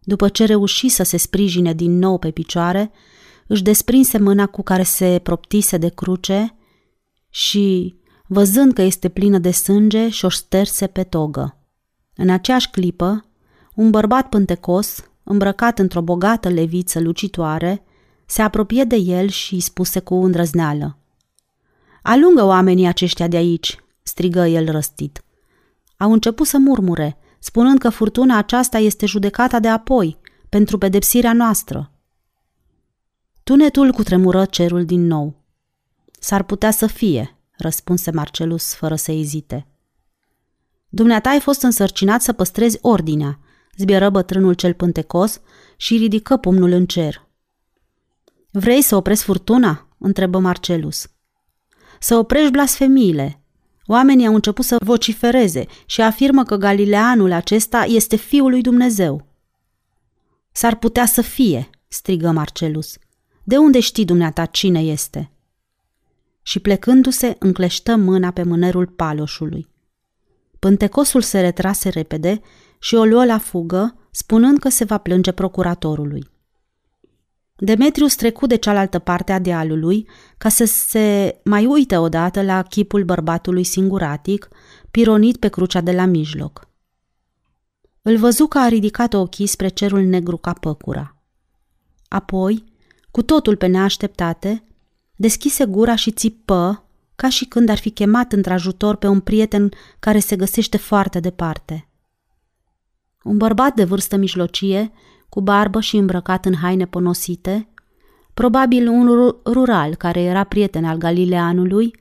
[0.00, 2.90] După ce reuși să se sprijine din nou pe picioare,
[3.46, 6.56] își desprinse mâna cu care se proptise de cruce
[7.28, 11.56] și, văzând că este plină de sânge, și-o șterse pe togă.
[12.14, 13.24] În aceeași clipă,
[13.74, 17.82] un bărbat pântecos, îmbrăcat într-o bogată leviță lucitoare,
[18.26, 20.98] se apropie de el și îi spuse cu îndrăzneală.
[22.02, 25.22] Alungă oamenii aceștia de aici!" strigă el răstit.
[25.96, 31.92] Au început să murmure, spunând că furtuna aceasta este judecata de apoi, pentru pedepsirea noastră.
[33.42, 35.34] Tunetul cutremură cerul din nou.
[36.18, 39.66] S-ar putea să fie, răspunse Marcelus fără să ezite.
[40.88, 43.38] Dumneata ai fost însărcinat să păstrezi ordinea,
[43.78, 45.40] zbieră bătrânul cel pântecos
[45.76, 47.26] și ridică pumnul în cer.
[48.50, 49.88] Vrei să oprezi furtuna?
[49.98, 51.06] întrebă Marcelus.
[52.00, 53.42] Să oprești blasfemiile.
[53.86, 59.26] Oamenii au început să vocifereze și afirmă că Galileanul acesta este Fiul lui Dumnezeu.
[60.52, 62.96] S-ar putea să fie, strigă Marcelus.
[63.44, 65.32] De unde știi dumneata cine este?
[66.42, 69.68] Și plecându-se, încleștă mâna pe mânerul paloșului.
[70.58, 72.40] Pântecosul se retrase repede
[72.78, 76.30] și o luă la fugă, spunând că se va plânge procuratorului.
[77.56, 83.04] Demetrius trecu de cealaltă parte a dealului ca să se mai uite odată la chipul
[83.04, 84.48] bărbatului singuratic,
[84.90, 86.68] pironit pe crucea de la mijloc.
[88.02, 91.16] Îl văzu că a ridicat ochii spre cerul negru ca păcura.
[92.08, 92.64] Apoi,
[93.10, 94.64] cu totul pe neașteptate,
[95.16, 96.84] deschise gura și țipă
[97.16, 101.87] ca și când ar fi chemat într-ajutor pe un prieten care se găsește foarte departe.
[103.22, 104.92] Un bărbat de vârstă mijlocie,
[105.28, 107.68] cu barbă și îmbrăcat în haine ponosite,
[108.34, 111.94] probabil un rural care era prieten al Galileanului,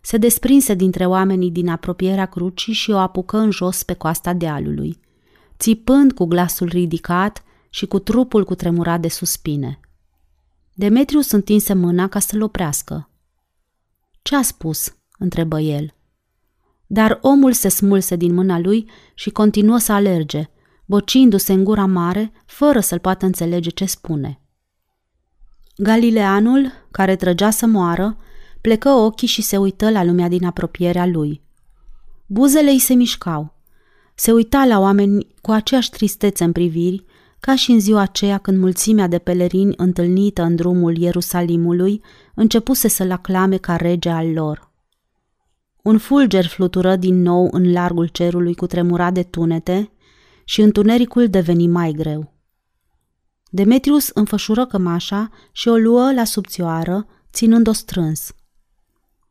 [0.00, 5.00] se desprinse dintre oamenii din apropierea crucii și o apucă în jos pe coasta dealului,
[5.58, 9.80] țipând cu glasul ridicat și cu trupul cutremurat de suspine.
[10.74, 13.10] Demetrius întinse mâna ca să-l oprească.
[14.22, 15.94] Ce a spus?" întrebă el.
[16.92, 20.50] Dar omul se smulse din mâna lui și continuă să alerge,
[20.84, 24.40] bocindu-se în gura mare, fără să-l poată înțelege ce spune.
[25.76, 28.16] Galileanul, care trăgea să moară,
[28.60, 31.42] plecă ochii și se uită la lumea din apropierea lui.
[32.26, 33.54] Buzele îi se mișcau.
[34.14, 37.04] Se uita la oameni cu aceeași tristețe în priviri,
[37.40, 42.02] ca și în ziua aceea când mulțimea de pelerini întâlnită în drumul Ierusalimului
[42.34, 44.71] începuse să-l aclame ca rege al lor.
[45.82, 49.90] Un fulger flutură din nou în largul cerului cu tremura de tunete
[50.44, 52.32] și întunericul deveni mai greu.
[53.50, 58.32] Demetrius înfășură cămașa și o luă la subțioară, ținând-o strâns.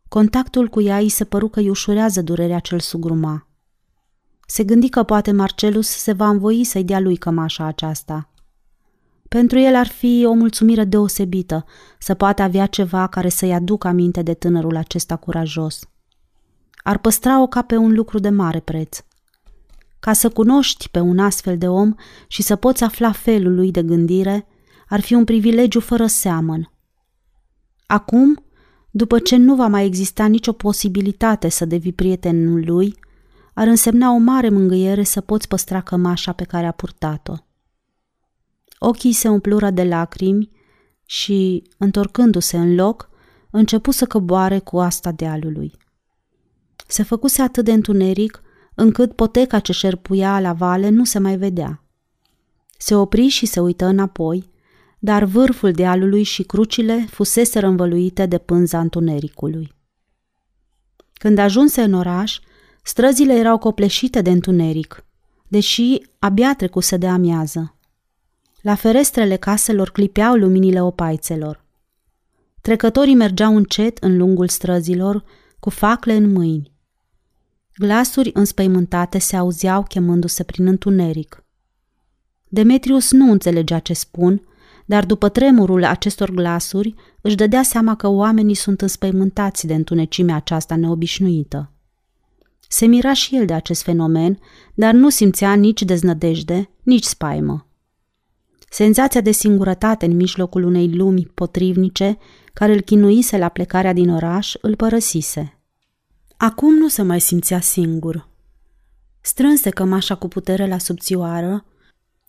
[0.07, 3.47] Contactul cu ea îi se păru că îi ușurează durerea cel sugruma.
[4.47, 8.29] Se gândi că poate Marcelus se va învoi să-i dea lui cămașa aceasta.
[9.27, 11.65] Pentru el ar fi o mulțumire deosebită
[11.99, 15.90] să poată avea ceva care să-i aducă aminte de tânărul acesta curajos.
[16.83, 18.99] Ar păstra-o ca pe un lucru de mare preț.
[19.99, 21.93] Ca să cunoști pe un astfel de om
[22.27, 24.47] și să poți afla felul lui de gândire,
[24.87, 26.71] ar fi un privilegiu fără seamăn.
[27.85, 28.43] Acum,
[28.91, 32.95] după ce nu va mai exista nicio posibilitate să devii prietenul lui,
[33.53, 37.35] ar însemna o mare mângâiere să poți păstra cămașa pe care a purtat-o.
[38.79, 40.49] Ochii se umplură de lacrimi
[41.05, 43.09] și, întorcându-se în loc,
[43.51, 45.77] începu să căboare cu asta dealului.
[46.91, 48.41] Se făcuse atât de întuneric
[48.75, 51.83] încât poteca ce șerpuia la vale nu se mai vedea.
[52.77, 54.49] Se opri și se uită înapoi,
[54.99, 59.73] dar vârful dealului și crucile fusese învăluite de pânza întunericului.
[61.13, 62.39] Când ajunse în oraș,
[62.83, 65.05] străzile erau copleșite de întuneric,
[65.47, 67.75] deși abia trecuse de amiază.
[68.61, 71.65] La ferestrele caselor clipeau luminile opaițelor.
[72.61, 75.23] Trecătorii mergeau încet în lungul străzilor,
[75.59, 76.70] cu facle în mâini.
[77.77, 81.43] Glasuri înspăimântate se auzeau chemându-se prin întuneric.
[82.47, 84.41] Demetrius nu înțelegea ce spun,
[84.85, 90.75] dar după tremurul acestor glasuri își dădea seama că oamenii sunt înspăimântați de întunecimea aceasta
[90.75, 91.71] neobișnuită.
[92.67, 94.39] Se mira și el de acest fenomen,
[94.73, 97.67] dar nu simțea nici deznădejde, nici spaimă.
[98.69, 102.17] Senzația de singurătate în mijlocul unei lumi potrivnice,
[102.53, 105.60] care îl chinuise la plecarea din oraș, îl părăsise.
[106.43, 108.27] Acum nu se mai simțea singur.
[109.19, 111.65] Strânse cămașa cu putere la subțioară,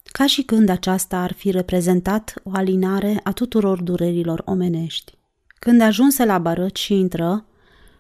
[0.03, 5.19] ca și când aceasta ar fi reprezentat o alinare a tuturor durerilor omenești.
[5.59, 7.47] Când ajunse la barăci și intră,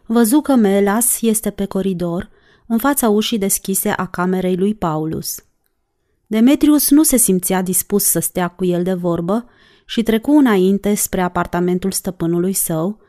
[0.07, 2.31] văzu că Melas este pe coridor,
[2.67, 5.45] în fața ușii deschise a camerei lui Paulus.
[6.27, 9.49] Demetrius nu se simțea dispus să stea cu el de vorbă
[9.87, 13.01] și trecu înainte spre apartamentul stăpânului său,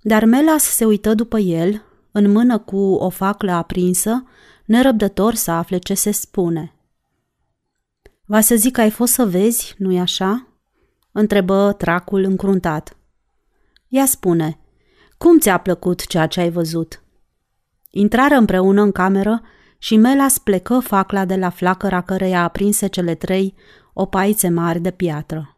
[0.00, 4.24] dar Melas se uită după el, în mână cu o faclă aprinsă,
[4.64, 6.74] nerăbdător să afle ce se spune.
[8.24, 10.46] Va să zic că ai fost să vezi, nu-i așa?"
[11.12, 12.96] întrebă tracul încruntat.
[13.88, 14.58] Ea spune,
[15.18, 17.02] cum ți-a plăcut ceea ce ai văzut?"
[17.90, 19.42] Intrară împreună în cameră
[19.78, 23.54] și Melas plecă facla de la flacăra căreia aprinse cele trei
[23.92, 25.56] opaițe mari de piatră.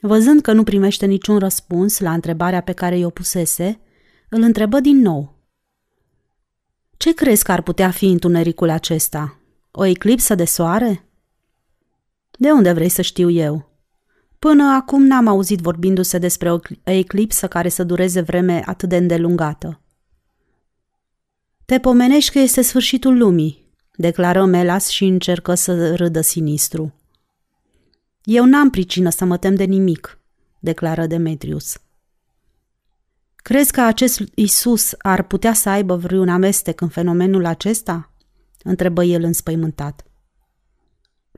[0.00, 3.80] Văzând că nu primește niciun răspuns la întrebarea pe care i-o pusese,
[4.28, 5.41] îl întrebă din nou.
[7.02, 9.38] Ce crezi că ar putea fi întunericul acesta?
[9.70, 11.04] O eclipsă de soare?
[12.38, 13.70] De unde vrei să știu eu?
[14.38, 19.80] Până acum n-am auzit vorbindu-se despre o eclipsă care să dureze vreme atât de îndelungată.
[21.64, 26.94] Te pomenești că este sfârșitul lumii, declară Melas și încercă să râdă sinistru.
[28.24, 30.18] Eu n-am pricină să mă tem de nimic,
[30.58, 31.76] declară Demetrius.
[33.42, 38.12] Crezi că acest Isus ar putea să aibă vreun amestec în fenomenul acesta?
[38.62, 40.04] întrebă el înspăimântat.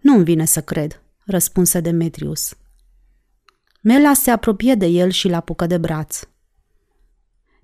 [0.00, 2.54] Nu-mi vine să cred, răspunse Demetrius.
[3.82, 6.20] Mela se apropie de el și l-apucă de braț.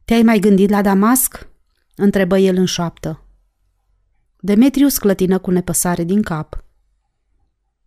[0.04, 1.48] Te-ai mai gândit la Damasc?
[1.96, 3.24] întrebă el în șoaptă.
[4.38, 6.64] Demetrius clătină cu nepăsare din cap.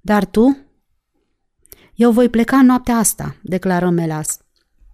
[0.01, 0.57] Dar tu?
[1.95, 4.42] Eu voi pleca noaptea asta, declară Melas.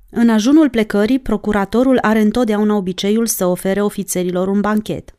[0.09, 5.15] În ajunul plecării, procuratorul are întotdeauna obiceiul să ofere ofițerilor un banchet.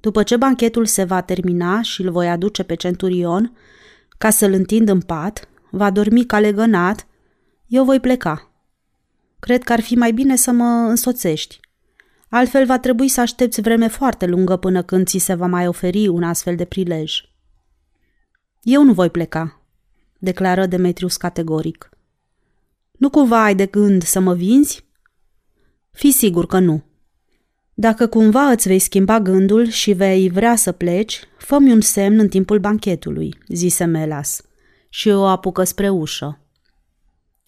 [0.00, 3.56] După ce banchetul se va termina și îl voi aduce pe centurion,
[4.18, 7.06] ca să-l întind în pat, va dormi ca legănat,
[7.66, 8.52] eu voi pleca.
[9.38, 11.60] Cred că ar fi mai bine să mă însoțești.
[12.28, 16.08] Altfel va trebui să aștepți vreme foarte lungă până când ți se va mai oferi
[16.08, 17.20] un astfel de prilej.
[18.62, 19.62] Eu nu voi pleca,
[20.18, 21.90] declară Demetrius categoric.
[22.98, 24.86] Nu cumva ai de gând să mă vinzi?
[25.90, 26.82] Fii sigur că nu.
[27.74, 32.28] Dacă cumva îți vei schimba gândul și vei vrea să pleci, fă un semn în
[32.28, 34.40] timpul banchetului, zise Melas,
[34.88, 36.40] și o apucă spre ușă.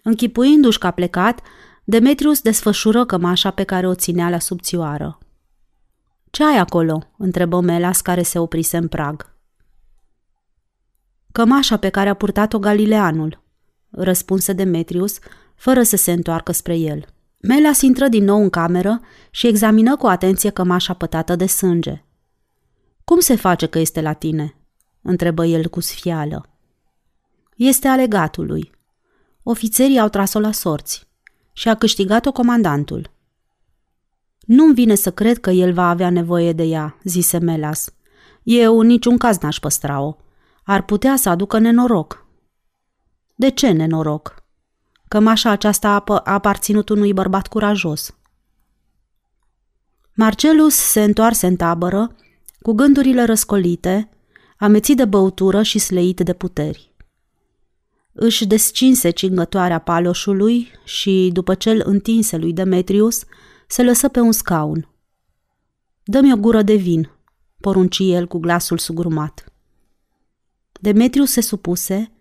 [0.03, 1.41] Închipuindu-și că a plecat,
[1.85, 5.19] Demetrius desfășură cămașa pe care o ținea la subțioară.
[6.31, 9.35] Ce ai acolo?" întrebă Melas care se oprise în prag.
[11.33, 13.43] Cămașa pe care a purtat-o Galileanul,
[13.91, 15.19] răspunse Demetrius,
[15.61, 17.05] fără să se întoarcă spre el.
[17.41, 19.01] Melas intră din nou în cameră
[19.31, 22.05] și examină cu atenție cămașa pătată de sânge.
[23.05, 24.55] Cum se face că este la tine?"
[25.03, 26.49] întrebă el cu sfială.
[27.57, 28.71] Este alegatului.
[29.43, 31.09] Ofițerii au tras-o la sorți
[31.53, 33.11] și a câștigat-o comandantul.
[34.41, 37.95] Nu-mi vine să cred că el va avea nevoie de ea, zise Melas.
[38.43, 40.17] Eu în niciun caz n-aș păstra-o.
[40.65, 42.27] Ar putea să aducă nenoroc.
[43.35, 44.40] De ce nenoroc?
[45.11, 48.15] Cămașa aceasta a aparținut unui bărbat curajos.
[50.15, 52.17] Marcelus se întoarse în tabără,
[52.61, 54.09] cu gândurile răscolite,
[54.57, 56.95] amețit de băutură și sleit de puteri.
[58.13, 63.25] Își descinse cingătoarea paloșului și, după cel întinse lui Demetrius,
[63.67, 64.89] se lăsă pe un scaun.
[66.03, 67.11] Dă-mi o gură de vin,
[67.61, 69.45] porunci el cu glasul sugrumat.
[70.81, 72.13] Demetrius se supuse,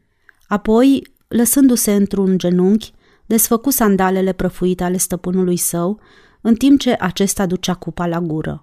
[0.47, 2.93] apoi, lăsându-se într-un genunchi,
[3.25, 5.99] desfăcu sandalele prăfuite ale stăpânului său,
[6.41, 8.59] în timp ce acesta ducea cupa la gură.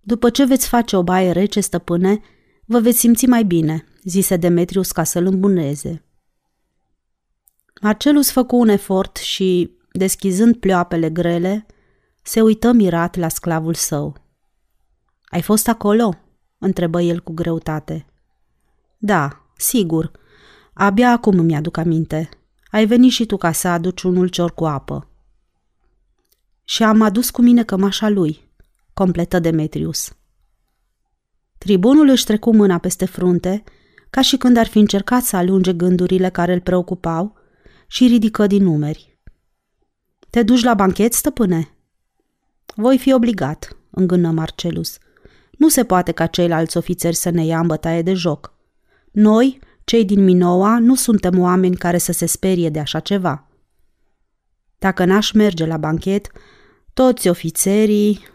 [0.00, 2.20] După ce veți face o baie rece, stăpâne,
[2.64, 6.04] vă veți simți mai bine, zise Demetrius ca să-l îmbuneze.
[7.80, 11.66] Marcelus făcu un efort și, deschizând pleoapele grele,
[12.22, 14.16] se uită mirat la sclavul său.
[15.24, 16.14] Ai fost acolo?"
[16.58, 18.06] întrebă el cu greutate.
[18.98, 20.10] Da, sigur.
[20.80, 22.28] Abia acum îmi aduc aminte.
[22.70, 25.08] Ai venit și tu ca să aduci un ulcior cu apă.
[26.64, 28.50] Și am adus cu mine cămașa lui,
[28.94, 30.12] completă Demetrius.
[31.58, 33.62] Tribunul își trecu mâna peste frunte,
[34.10, 37.36] ca și când ar fi încercat să alunge gândurile care îl preocupau,
[37.86, 39.18] și ridică din numeri.
[40.30, 41.68] Te duci la banchet, stăpâne?"
[42.74, 44.98] Voi fi obligat," îngână Marcelus.
[45.50, 48.52] Nu se poate ca ceilalți ofițeri să ne ia în bătaie de joc.
[49.10, 53.46] Noi, cei din Minoa, nu suntem oameni care să se sperie de așa ceva.
[54.78, 56.30] Dacă n-aș merge la banchet,
[56.92, 58.26] toți ofițerii...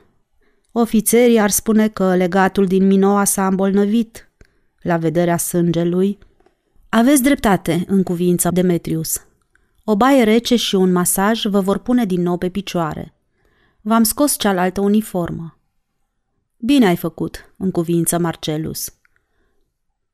[0.71, 4.31] Ofițerii ar spune că legatul din Minoa s-a îmbolnăvit
[4.81, 6.17] la vederea sângelui.
[6.89, 9.25] Aveți dreptate în cuvința Demetrius.
[9.83, 13.13] O baie rece și un masaj vă vor pune din nou pe picioare.
[13.81, 15.57] V-am scos cealaltă uniformă.
[16.57, 18.93] Bine ai făcut, în cuvință Marcelus.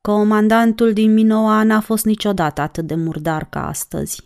[0.02, 4.24] Comandantul din Minoa n-a fost niciodată atât de murdar ca astăzi.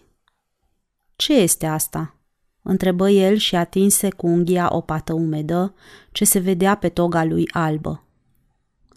[1.15, 2.17] Ce este asta?
[2.63, 5.73] întrebă el și atinse cu unghia o pată umedă
[6.11, 8.03] ce se vedea pe toga lui albă.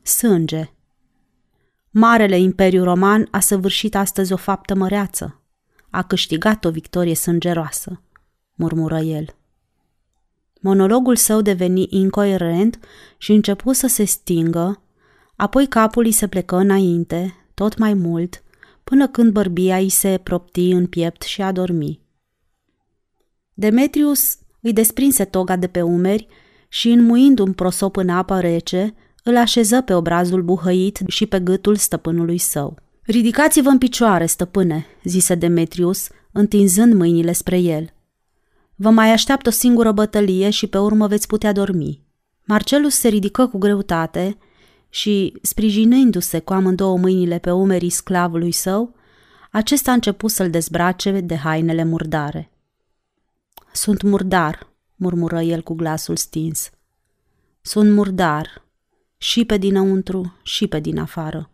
[0.02, 0.70] Sânge.
[1.90, 5.40] Marele Imperiu Roman a săvârșit astăzi o faptă măreață.
[5.90, 8.02] A câștigat o victorie sângeroasă,
[8.54, 9.36] murmură el.
[10.60, 12.78] Monologul său deveni incoerent
[13.18, 14.80] și începu să se stingă,
[15.36, 18.42] Apoi capul îi se plecă înainte, tot mai mult,
[18.84, 22.00] până când bărbia îi se propti în piept și a dormi.
[23.54, 26.26] Demetrius îi desprinse toga de pe umeri
[26.68, 31.76] și, înmuind un prosop în apă rece, îl așeză pe obrazul buhăit și pe gâtul
[31.76, 32.78] stăpânului său.
[33.02, 37.94] Ridicați-vă în picioare, stăpâne, zise Demetrius, întinzând mâinile spre el.
[38.74, 42.04] Vă mai așteaptă o singură bătălie și pe urmă veți putea dormi.
[42.44, 44.38] Marcelus se ridică cu greutate
[44.88, 48.94] și, sprijinându-se cu amândouă mâinile pe umerii sclavului său,
[49.50, 52.50] acesta a început să-l dezbrace de hainele murdare.
[53.72, 56.70] Sunt murdar, murmură el cu glasul stins.
[57.60, 58.64] Sunt murdar,
[59.16, 61.50] și pe dinăuntru, și pe din afară.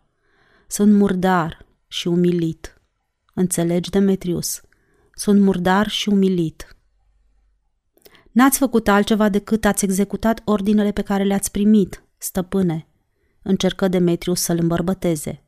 [0.67, 2.81] Sunt murdar și umilit.
[3.33, 4.61] Înțelegi, Demetrius?
[5.13, 6.75] Sunt murdar și umilit.
[8.31, 12.87] N-ați făcut altceva decât ați executat ordinele pe care le-ați primit, stăpâne,
[13.43, 15.43] încercă Demetrius să-l îmbărbăteze.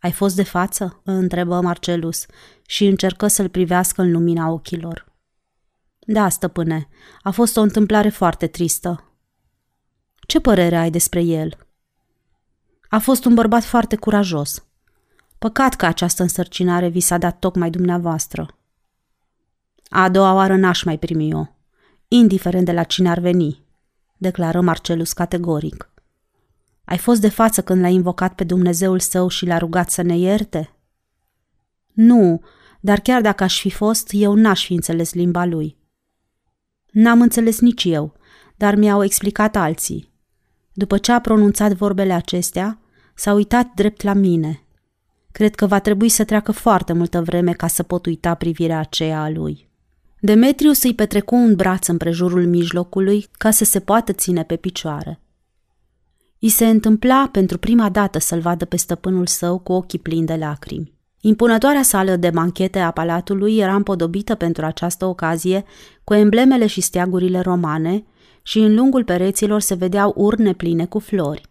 [0.00, 2.26] Ai fost de față?" întrebă Marcelus
[2.66, 5.12] și încercă să-l privească în lumina ochilor.
[5.98, 6.88] Da, stăpâne,
[7.22, 9.12] a fost o întâmplare foarte tristă.
[10.26, 11.56] Ce părere ai despre el?
[12.88, 14.64] A fost un bărbat foarte curajos.
[15.38, 18.56] Păcat că această însărcinare vi s-a dat tocmai dumneavoastră.
[19.88, 21.56] A doua oară n-aș mai primi eu,
[22.08, 23.64] indiferent de la cine ar veni,
[24.16, 25.91] declară Marcelus categoric.
[26.84, 30.18] Ai fost de față când l-a invocat pe Dumnezeul său și l-a rugat să ne
[30.18, 30.76] ierte?
[31.92, 32.42] Nu,
[32.80, 35.76] dar chiar dacă aș fi fost, eu n-aș fi înțeles limba lui.
[36.90, 38.12] N-am înțeles nici eu,
[38.56, 40.12] dar mi-au explicat alții.
[40.72, 42.78] După ce a pronunțat vorbele acestea,
[43.14, 44.62] s-a uitat drept la mine.
[45.32, 49.22] Cred că va trebui să treacă foarte multă vreme ca să pot uita privirea aceea
[49.22, 49.70] a lui.
[50.20, 55.20] Demetrius îi petrecu un braț împrejurul mijlocului ca să se poată ține pe picioare.
[56.44, 60.34] I se întâmpla pentru prima dată să-l vadă pe stăpânul său cu ochii plini de
[60.34, 60.92] lacrimi.
[61.20, 65.64] Impunătoarea sală de banchete a palatului era împodobită pentru această ocazie
[66.04, 68.04] cu emblemele și steagurile romane
[68.42, 71.50] și în lungul pereților se vedeau urne pline cu flori.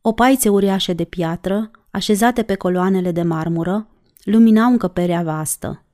[0.00, 3.88] Opaițe uriașe de piatră, așezate pe coloanele de marmură,
[4.24, 5.84] luminau încăperea vastă.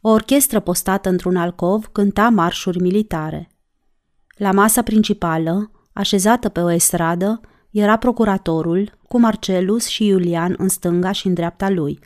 [0.00, 3.50] O orchestră postată într-un alcov cânta marșuri militare.
[4.36, 5.70] La masa principală,
[6.00, 7.40] așezată pe o estradă,
[7.70, 11.98] era procuratorul, cu Marcelus și Iulian în stânga și în dreapta lui,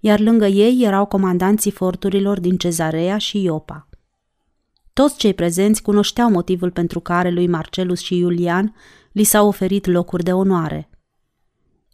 [0.00, 3.88] iar lângă ei erau comandanții forturilor din Cezarea și Iopa.
[4.92, 8.74] Toți cei prezenți cunoșteau motivul pentru care lui Marcelus și Iulian
[9.12, 10.88] li s-au oferit locuri de onoare.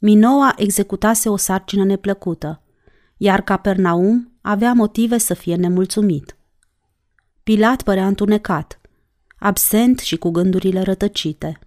[0.01, 2.63] Minoa executase o sarcină neplăcută,
[3.17, 6.37] iar Capernaum avea motive să fie nemulțumit.
[7.43, 8.80] Pilat părea întunecat,
[9.41, 11.59] absent și cu gândurile rătăcite.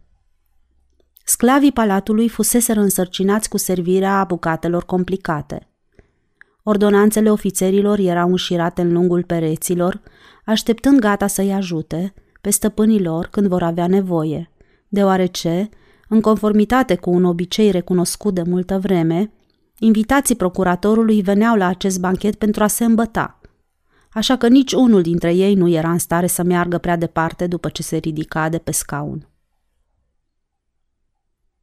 [1.26, 5.67] Sclavii palatului fuseseră însărcinați cu servirea bucatelor complicate.
[6.63, 10.01] Ordonanțele ofițerilor erau înșirate în lungul pereților,
[10.45, 14.49] așteptând gata să-i ajute pe stăpânii lor când vor avea nevoie,
[14.88, 15.69] deoarece,
[16.07, 19.32] în conformitate cu un obicei recunoscut de multă vreme,
[19.80, 23.39] invitații procuratorului veneau la acest banchet pentru a se îmbăta,
[24.14, 27.70] așa că nici unul dintre ei nu era în stare să meargă prea departe după
[27.70, 29.28] ce se ridica de pe scaun.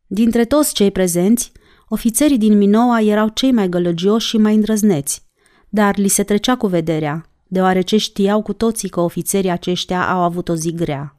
[0.06, 1.52] Dintre toți cei prezenți,
[1.88, 5.26] ofițerii din Minoa erau cei mai gălăgioși și mai îndrăzneți,
[5.68, 10.48] dar li se trecea cu vederea, deoarece știau cu toții că ofițerii aceștia au avut
[10.48, 11.16] o zi grea.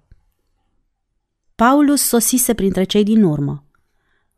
[1.56, 3.66] Paulus sosise printre cei din urmă.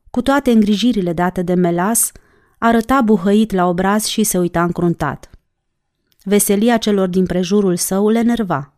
[0.09, 2.11] Cu toate îngrijirile date de Melas,
[2.57, 5.29] arăta buhăit la obraz și se uita încruntat.
[6.23, 8.73] Veselia celor din prejurul său le nerva.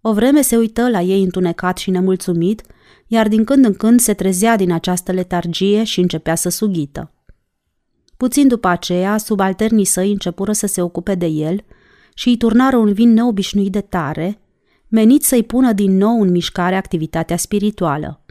[0.00, 2.62] O vreme se uită la ei întunecat și nemulțumit,
[3.06, 7.12] iar din când în când se trezea din această letargie și începea să sughită.
[8.16, 11.64] Puțin după aceea, subalternii săi începură să se ocupe de el
[12.14, 14.40] și îi turnară un vin neobișnuit de tare,
[14.88, 18.24] menit să-i pună din nou în mișcare activitatea spirituală.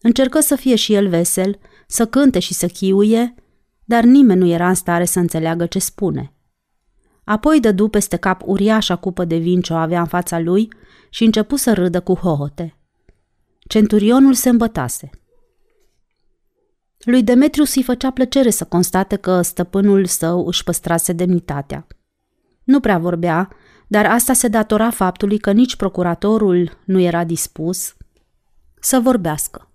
[0.00, 3.34] Încercă să fie și el vesel, să cânte și să chiuie,
[3.84, 6.31] dar nimeni nu era în stare să înțeleagă ce spune.
[7.24, 10.68] Apoi dădu peste cap uriașa cupă de vin ce o avea în fața lui
[11.10, 12.76] și începu să râdă cu hohote.
[13.58, 15.10] Centurionul se îmbătase.
[16.98, 21.86] Lui Demetrius îi făcea plăcere să constate că stăpânul său își păstrase demnitatea.
[22.64, 23.48] Nu prea vorbea,
[23.86, 27.96] dar asta se datora faptului că nici procuratorul nu era dispus
[28.80, 29.70] să vorbească.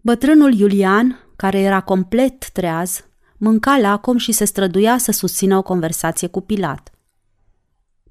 [0.00, 3.04] Bătrânul Iulian, care era complet treaz,
[3.40, 6.90] mânca lacom și se străduia să susțină o conversație cu Pilat.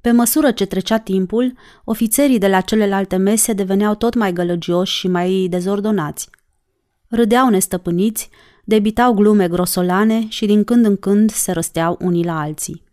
[0.02, 1.54] Pe măsură ce trecea timpul,
[1.84, 6.30] ofițerii de la celelalte mese deveneau tot mai gălăgioși și mai dezordonați.
[7.08, 8.30] Râdeau nestăpâniți,
[8.64, 12.84] debitau glume grosolane și din când în când se răsteau unii la alții.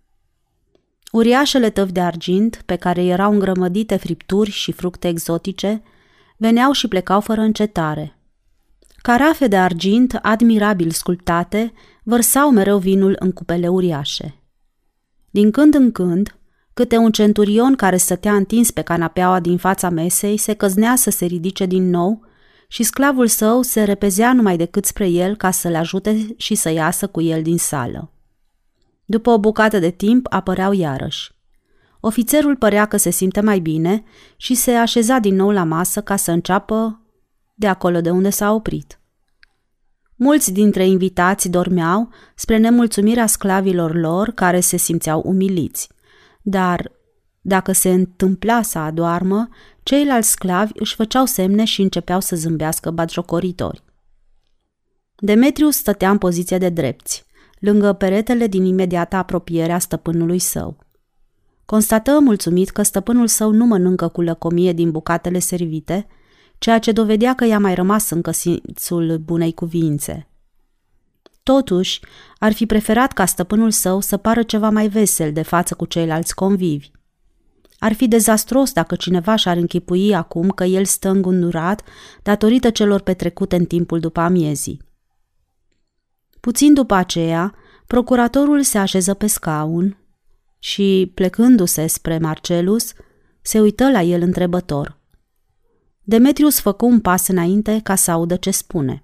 [1.13, 5.83] Uriașele tăvi de argint, pe care erau îngrămădite fripturi și fructe exotice,
[6.37, 8.16] veneau și plecau fără încetare.
[9.07, 14.43] Carafe de argint, admirabil sculptate, vărsau mereu vinul în cupele uriașe.
[15.31, 16.39] Din când în când,
[16.75, 21.25] câte un centurion care stătea întins pe canapeaua din fața mesei se căznea să se
[21.25, 22.25] ridice din nou
[22.69, 27.07] și sclavul său se repezea numai decât spre el ca să-l ajute și să iasă
[27.07, 28.13] cu el din sală.
[29.05, 31.33] După o bucată de timp apăreau iarăși.
[32.01, 34.05] Ofițerul părea că se simte mai bine
[34.37, 37.01] și se așeza din nou la masă ca să înceapă
[37.59, 39.01] de acolo de unde s-a oprit.
[40.17, 45.89] Mulți dintre invitați dormeau spre nemulțumirea sclavilor lor care se simțeau umiliți.
[46.43, 46.93] Dar,
[47.41, 49.49] dacă se întâmpla să adoarmă,
[49.83, 53.83] ceilalți sclavi își făceau semne și începeau să zâmbească batjocoritori.
[55.17, 57.27] Demetrius stătea în poziție de drepți
[57.59, 60.79] lângă peretele din imediata apropiere a stăpânului său.
[61.65, 66.07] Constată mulțumit că stăpânul său nu mănâncă cu lăcomie din bucatele servite,
[66.59, 70.29] ceea ce dovedea că i-a mai rămas încă simțul bunei cuvințe.
[71.43, 72.01] Totuși,
[72.39, 76.35] ar fi preferat ca stăpânul său să pară ceva mai vesel de față cu ceilalți
[76.35, 76.91] convivi.
[77.79, 81.83] Ar fi dezastros dacă cineva și-ar închipui acum că el stă îngundurat
[82.23, 84.83] datorită celor petrecute în timpul după amiezii.
[86.41, 87.55] Puțin după aceea,
[87.87, 89.99] procuratorul se așeză pe scaun
[90.59, 92.93] și, plecându-se spre Marcelus,
[93.43, 94.96] Se uită la el întrebător.
[96.09, 99.03] Demetrius făcu un pas înainte ca să audă ce spune.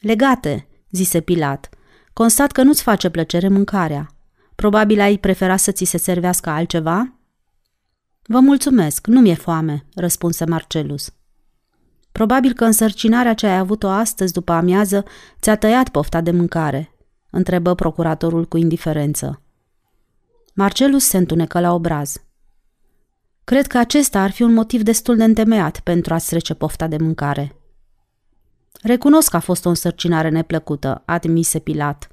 [0.00, 1.68] Legate, zise Pilat,
[2.12, 4.14] constat că nu-ți face plăcere mâncarea.
[4.54, 7.14] Probabil ai prefera să ți se servească altceva?
[8.22, 11.12] Vă mulțumesc, nu mi-e foame, răspunse Marcelus.
[12.12, 15.04] Probabil că însărcinarea ce ai avut-o astăzi după amiază
[15.40, 16.96] ți-a tăiat pofta de mâncare,
[17.30, 19.42] întrebă procuratorul cu indiferență.
[20.54, 22.16] Marcelus se întunecă la obraz.
[23.50, 26.96] Cred că acesta ar fi un motiv destul de întemeiat pentru a-ți trece pofta de
[26.96, 27.56] mâncare.
[28.82, 32.08] Recunosc că a fost o însărcinare neplăcută, admise Pilat.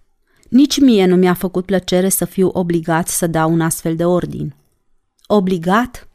[0.50, 4.56] Nici mie nu mi-a făcut plăcere să fiu obligat să dau un astfel de ordin.
[5.28, 6.08] Obligat?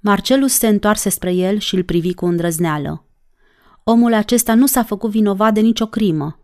[0.00, 3.04] Marcelus se întoarse spre el și îl privi cu îndrăzneală.
[3.84, 6.38] Omul acesta nu s-a făcut vinovat de nicio crimă.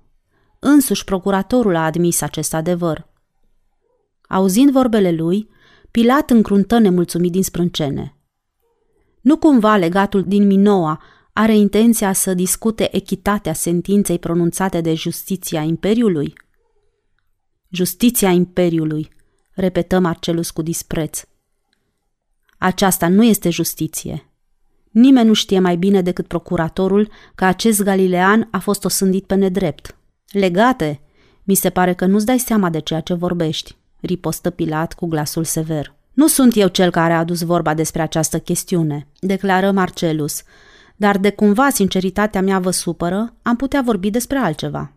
[0.59, 3.07] Însuși procuratorul a admis acest adevăr.
[4.28, 5.49] Auzind vorbele lui,
[5.99, 8.16] Pilat încruntă nemulțumit din sprâncene.
[9.20, 16.32] Nu cumva legatul din Minoa are intenția să discute echitatea sentinței pronunțate de justiția Imperiului?
[17.70, 19.09] Justiția Imperiului,
[19.55, 21.22] repetă Marcelus cu dispreț.
[22.59, 24.30] Aceasta nu este justiție.
[24.90, 29.96] Nimeni nu știe mai bine decât procuratorul că acest galilean a fost osândit pe nedrept.
[30.30, 31.01] Legate,
[31.44, 35.44] mi se pare că nu-ți dai seama de ceea ce vorbești, ripostă Pilat cu glasul
[35.44, 35.94] sever.
[36.12, 40.42] Nu sunt eu cel care a adus vorba despre această chestiune, declară Marcelus,
[40.96, 44.92] dar de cumva sinceritatea mea vă supără, am putea vorbi despre altceva.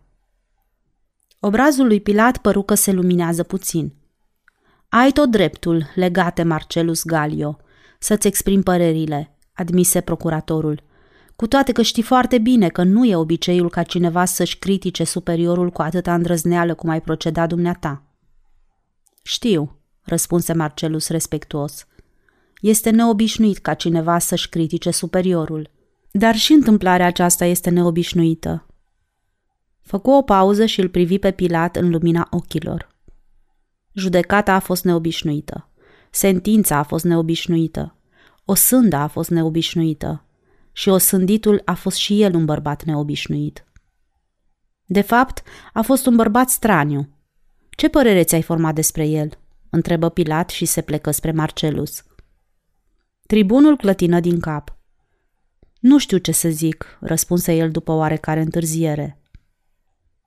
[1.40, 3.92] Obrazul lui Pilat păru că se luminează puțin.
[4.88, 7.58] Ai tot dreptul, legate Marcelus Galio,
[7.98, 10.82] să-ți exprimi părerile, admise procuratorul,
[11.36, 15.70] cu toate că știi foarte bine că nu e obiceiul ca cineva să-și critique superiorul
[15.70, 18.02] cu atâta îndrăzneală cum ai proceda dumneata.
[19.22, 21.86] Știu, răspunse Marcelus respectuos.
[22.60, 25.70] Este neobișnuit ca cineva să-și critique superiorul.
[26.10, 28.66] Dar și întâmplarea aceasta este neobișnuită.
[29.80, 32.88] Făcu o pauză și îl privi pe Pilat în lumina ochilor.
[33.92, 35.68] Judecata a fost neobișnuită.
[36.10, 37.96] Sentința a fost neobișnuită.
[38.44, 40.24] O sânda a fost neobișnuită.
[40.72, 43.64] Și o sânditul a fost și el un bărbat neobișnuit.
[44.84, 45.42] De fapt,
[45.72, 47.08] a fost un bărbat straniu.
[47.76, 49.38] Ce părere ți-ai format despre el?
[49.70, 52.04] întrebă Pilat și se plecă spre Marcelus.
[53.26, 54.76] Tribunul clătină din cap.
[55.80, 59.20] Nu știu ce să zic, răspunse el după oarecare întârziere.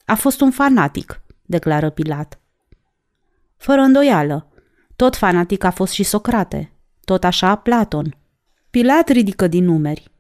[0.06, 2.40] A fost un fanatic, declară Pilat.
[3.58, 4.48] Fără îndoială.
[4.96, 6.72] Tot fanatic a fost și Socrate.
[7.04, 8.18] Tot așa Platon.
[8.70, 10.12] Pilat ridică din numeri.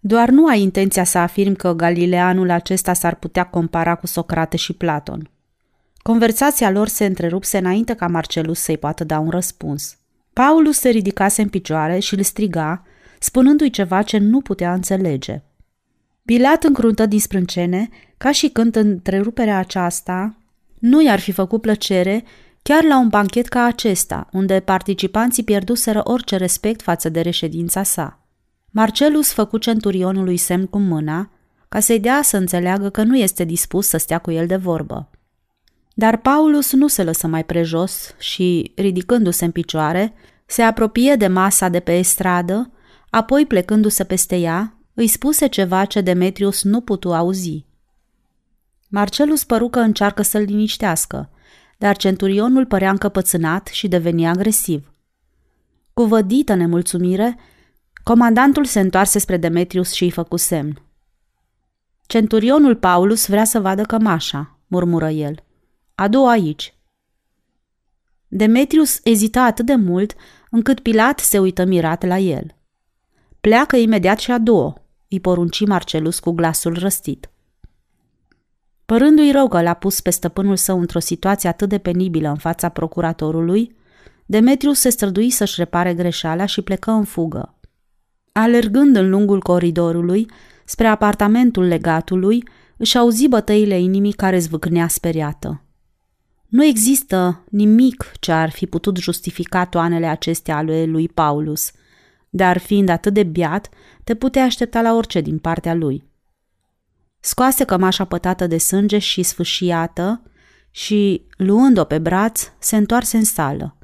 [0.00, 4.72] Doar nu ai intenția să afirm că galileanul acesta s-ar putea compara cu Socrate și
[4.72, 5.30] Platon.
[6.08, 9.96] Conversația lor se întrerupse înainte ca Marcelus să-i poată da un răspuns.
[10.32, 12.82] Paulus se ridicase în picioare și îl striga,
[13.18, 15.42] spunându-i ceva ce nu putea înțelege.
[16.24, 20.36] Pilat încruntă din sprâncene, ca și când întreruperea aceasta
[20.78, 22.24] nu i-ar fi făcut plăcere
[22.62, 28.26] chiar la un banchet ca acesta, unde participanții pierduseră orice respect față de reședința sa.
[28.70, 31.30] Marcelus făcu centurionului semn cu mâna,
[31.68, 35.10] ca să-i dea să înțeleagă că nu este dispus să stea cu el de vorbă.
[35.98, 40.14] Dar Paulus nu se lăsă mai prejos și, ridicându-se în picioare,
[40.46, 42.72] se apropie de masa de pe stradă,
[43.10, 47.64] apoi plecându-se peste ea, îi spuse ceva ce Demetrius nu putu auzi.
[48.88, 51.30] Marcelus păru că încearcă să-l liniștească,
[51.78, 54.92] dar centurionul părea încăpățânat și deveni agresiv.
[55.94, 57.38] Cu vădită nemulțumire,
[58.02, 60.82] comandantul se întoarse spre Demetrius și îi făcu semn.
[62.06, 65.42] Centurionul Paulus vrea să vadă cămașa, murmură el.
[66.00, 66.74] Adu-o aici.
[68.28, 70.14] Demetrius ezita atât de mult
[70.50, 72.56] încât Pilat se uită mirat la el.
[73.40, 74.72] Pleacă imediat și adu-o,
[75.08, 77.30] îi porunci Marcelus cu glasul răstit.
[78.86, 82.68] Părându-i rău că l-a pus pe stăpânul său într-o situație atât de penibilă în fața
[82.68, 83.76] procuratorului,
[84.26, 87.58] Demetrius se strădui să-și repare greșeala și plecă în fugă.
[88.32, 90.30] Alergând în lungul coridorului,
[90.64, 95.62] spre apartamentul legatului, își auzi bătăile inimii care zvâcnea speriată.
[96.48, 101.70] Nu există nimic ce ar fi putut justifica toanele acestea ale lui Paulus,
[102.30, 103.68] dar fiind atât de biat,
[104.04, 106.04] te putea aștepta la orice din partea lui.
[107.20, 110.22] Scoase cămașa pătată de sânge și sfâșiată
[110.70, 113.76] și, luând-o pe braț, se întoarse în sală.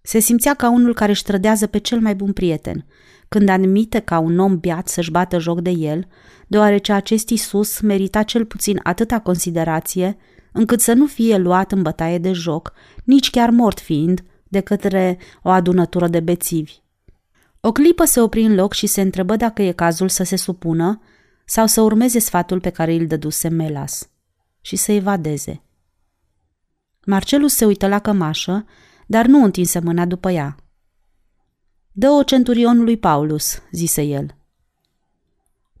[0.00, 2.86] Se simțea ca unul care își trădează pe cel mai bun prieten,
[3.28, 6.06] când admite ca un om biat să-și bată joc de el,
[6.46, 10.16] deoarece acest Isus merita cel puțin atâta considerație
[10.52, 12.72] încât să nu fie luat în bătaie de joc,
[13.04, 16.80] nici chiar mort fiind, de către o adunătură de bețivi.
[17.60, 21.00] O clipă se opri în loc și se întrebă dacă e cazul să se supună
[21.44, 24.10] sau să urmeze sfatul pe care îl dăduse Melas
[24.60, 25.62] și să evadeze.
[27.06, 28.66] Marcelus se uită la cămașă,
[29.06, 30.56] dar nu întinse mâna după ea.
[31.92, 34.36] Dă-o centurionului Paulus, zise el.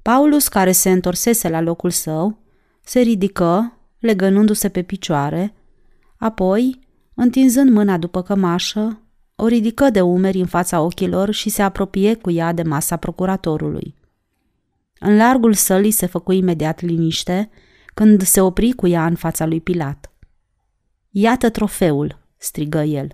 [0.02, 2.38] Paulus, care se întorsese la locul său,
[2.84, 5.54] se ridică, legănându-se pe picioare,
[6.16, 6.78] apoi,
[7.14, 9.02] întinzând mâna după cămașă,
[9.36, 13.94] o ridică de umeri în fața ochilor și se apropie cu ea de masa procuratorului.
[14.98, 17.50] În largul sălii se făcu imediat liniște
[17.94, 20.12] când se opri cu ea în fața lui Pilat.
[21.10, 23.08] Iată trofeul, strigă el.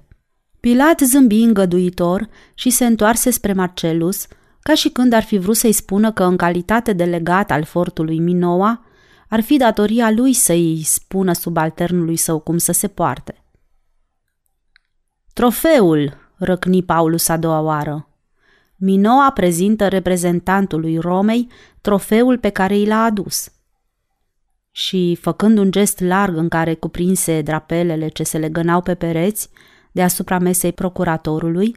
[0.60, 4.26] Pilat zâmbi îngăduitor și se întoarse spre Marcelus,
[4.60, 8.18] ca și când ar fi vrut să-i spună că în calitate de legat al fortului
[8.18, 8.87] Minoa,
[9.28, 13.44] ar fi datoria lui să-i spună subalternului său cum să se poarte.
[15.32, 18.08] Trofeul, răcni Paulus a doua oară.
[18.76, 21.48] Minoa prezintă reprezentantului Romei
[21.80, 23.52] trofeul pe care i l-a adus.
[24.70, 29.50] Și, făcând un gest larg în care cuprinse drapelele ce se legănau pe pereți,
[29.92, 31.76] deasupra mesei procuratorului,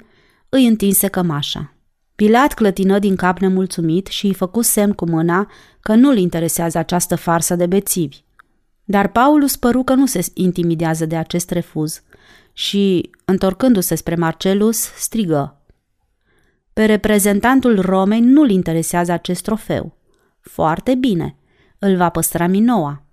[0.49, 1.73] îi întinse cămașa.
[2.21, 7.15] Pilat clătină din cap nemulțumit și îi făcu semn cu mâna că nu-l interesează această
[7.15, 8.17] farsă de bețivi.
[8.83, 12.01] Dar Paulus păru că nu se intimidează de acest refuz
[12.53, 15.61] și, întorcându-se spre Marcelus, strigă.
[16.73, 19.97] Pe reprezentantul Romei nu-l interesează acest trofeu.
[20.39, 21.37] Foarte bine,
[21.79, 23.03] îl va păstra Minoa.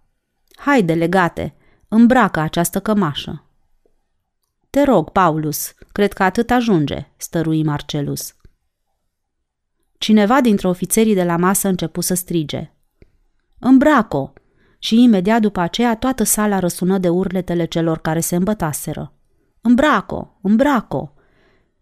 [0.56, 1.54] Haide, legate,
[1.88, 3.44] îmbracă această cămașă.
[4.70, 8.32] Te rog, Paulus, cred că atât ajunge, stărui Marcelus.
[9.98, 12.72] Cineva dintre ofițerii de la masă începu să strige.
[13.58, 14.32] Îmbraco!
[14.78, 19.12] Și imediat după aceea toată sala răsună de urletele celor care se îmbătaseră.
[19.60, 20.38] Îmbraco!
[20.42, 21.12] Îmbraco!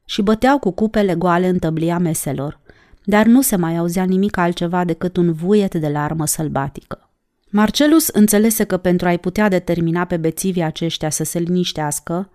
[0.04, 2.60] Și băteau cu cupele goale în tăblia meselor,
[3.04, 7.10] dar nu se mai auzea nimic altceva decât un vuiet de larmă sălbatică.
[7.50, 12.30] Marcelus înțelese că pentru a-i putea determina pe bețivii aceștia să se liniștească,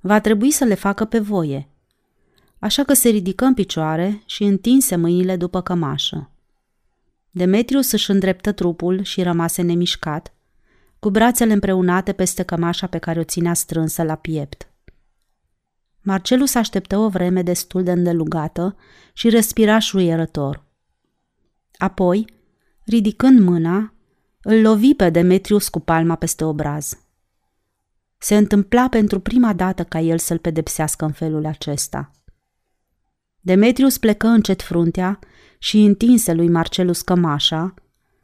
[0.00, 1.68] va trebui să le facă pe voie–
[2.60, 6.30] așa că se ridică în picioare și întinse mâinile după cămașă.
[7.30, 10.34] Demetrius își îndreptă trupul și rămase nemișcat,
[10.98, 14.68] cu brațele împreunate peste cămașa pe care o ținea strânsă la piept.
[16.00, 18.76] Marcelus așteptă o vreme destul de îndelugată
[19.12, 20.64] și respira șuierător.
[21.76, 22.24] Apoi,
[22.84, 23.94] ridicând mâna,
[24.42, 26.98] îl lovi pe Demetrius cu palma peste obraz.
[28.18, 32.10] Se întâmpla pentru prima dată ca el să-l pedepsească în felul acesta–
[33.40, 35.18] Demetrius plecă încet fruntea
[35.58, 37.74] și întinse lui Marcelus cămașa,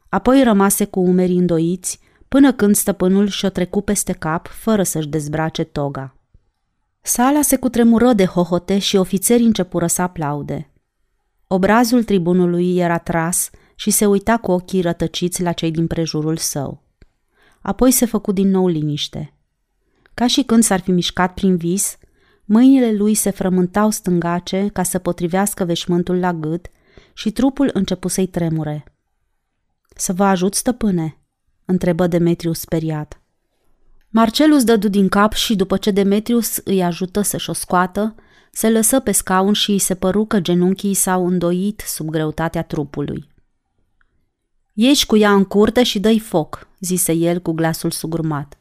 [0.09, 5.63] apoi rămase cu umerii îndoiți până când stăpânul și-o trecu peste cap fără să-și dezbrace
[5.63, 6.15] toga.
[7.01, 10.71] Sala se cutremură de hohote și ofițerii începură să aplaude.
[11.47, 16.83] Obrazul tribunului era tras și se uita cu ochii rătăciți la cei din prejurul său.
[17.61, 19.33] Apoi se făcu din nou liniște.
[20.13, 21.97] Ca și când s-ar fi mișcat prin vis,
[22.49, 26.65] Mâinile lui se frământau stângace ca să potrivească veșmântul la gât
[27.13, 28.83] și trupul începu să-i tremure.
[29.95, 31.17] Să vă ajut, stăpâne?"
[31.65, 33.21] întrebă Demetrius speriat.
[34.09, 38.15] Marcelus dădu din cap și după ce Demetrius îi ajută să-și o scoată,
[38.51, 43.29] se lăsă pe scaun și îi se păru că genunchii s-au îndoit sub greutatea trupului.
[44.73, 48.57] Ieși cu ea în curte și dă foc, zise el cu glasul sugrumat.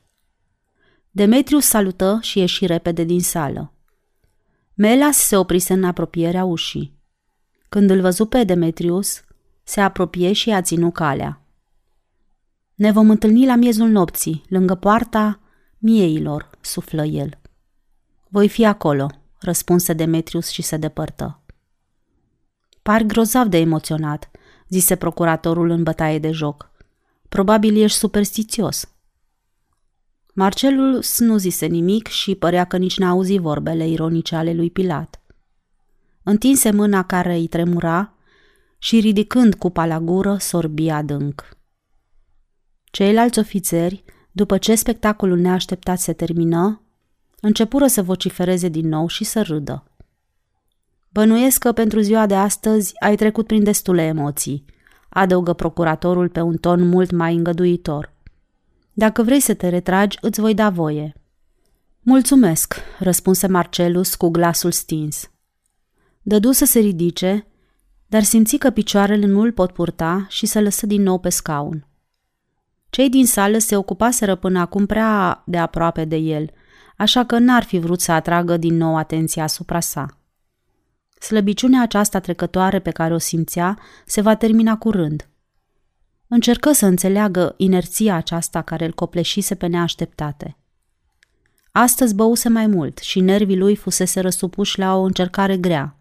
[1.11, 3.71] Demetrius salută și ieși repede din sală.
[4.79, 6.99] Melas se oprise în apropierea ușii.
[7.69, 9.25] Când îl văzu pe Demetrius,
[9.63, 11.41] se apropie și a ținut calea.
[12.75, 15.41] Ne vom întâlni la miezul nopții, lângă poarta
[15.79, 17.39] mieilor, suflă el.
[18.29, 19.11] Voi fi acolo,
[19.41, 21.41] răspunse Demetrius și se depărtă.
[22.83, 24.31] Par grozav de emoționat,
[24.69, 26.71] zise procuratorul în bătaie de joc.
[27.29, 28.96] Probabil ești superstițios.
[30.39, 35.21] Marcelul nu zise nimic și părea că nici n-a auzit vorbele ironice ale lui Pilat.
[36.23, 38.15] Întinse mâna care îi tremura
[38.79, 41.49] și, ridicând cupa la gură, sorbi adânc.
[42.85, 46.83] Ceilalți ofițeri, după ce spectacolul neașteptat se termină,
[47.41, 49.91] începură să vocifereze din nou și să râdă.
[51.09, 54.65] Bănuiesc că pentru ziua de astăzi ai trecut prin destule emoții,
[55.09, 58.15] adăugă procuratorul pe un ton mult mai îngăduitor.
[58.99, 61.15] Dacă vrei să te retragi, îți voi da voie.
[62.01, 65.31] Mulțumesc, răspunse Marcelus cu glasul stins.
[66.23, 67.47] Dădu să se ridice,
[68.07, 71.87] dar simți că picioarele nu îl pot purta și se lăsă din nou pe scaun.
[72.91, 76.51] Cei din sală se ocupaseră până acum prea de aproape de el,
[76.97, 80.19] așa că n-ar fi vrut să atragă din nou atenția asupra sa.
[81.21, 85.29] Slăbiciunea aceasta trecătoare pe care o simțea se va termina curând.
[86.29, 90.57] Încercă să înțeleagă inerția aceasta care îl copleșise pe neașteptate.
[91.73, 95.99] Astăzi băuse mai mult și nervii lui fusese răsupuși la o încercare grea.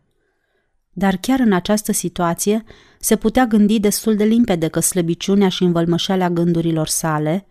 [0.91, 2.63] Dar chiar în această situație
[2.99, 7.47] se putea gândi destul de limpede că slăbiciunea și învălmășeala gândurilor sale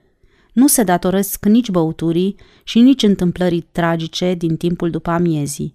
[0.53, 5.75] nu se datoresc nici băuturii și nici întâmplării tragice din timpul după amiezii.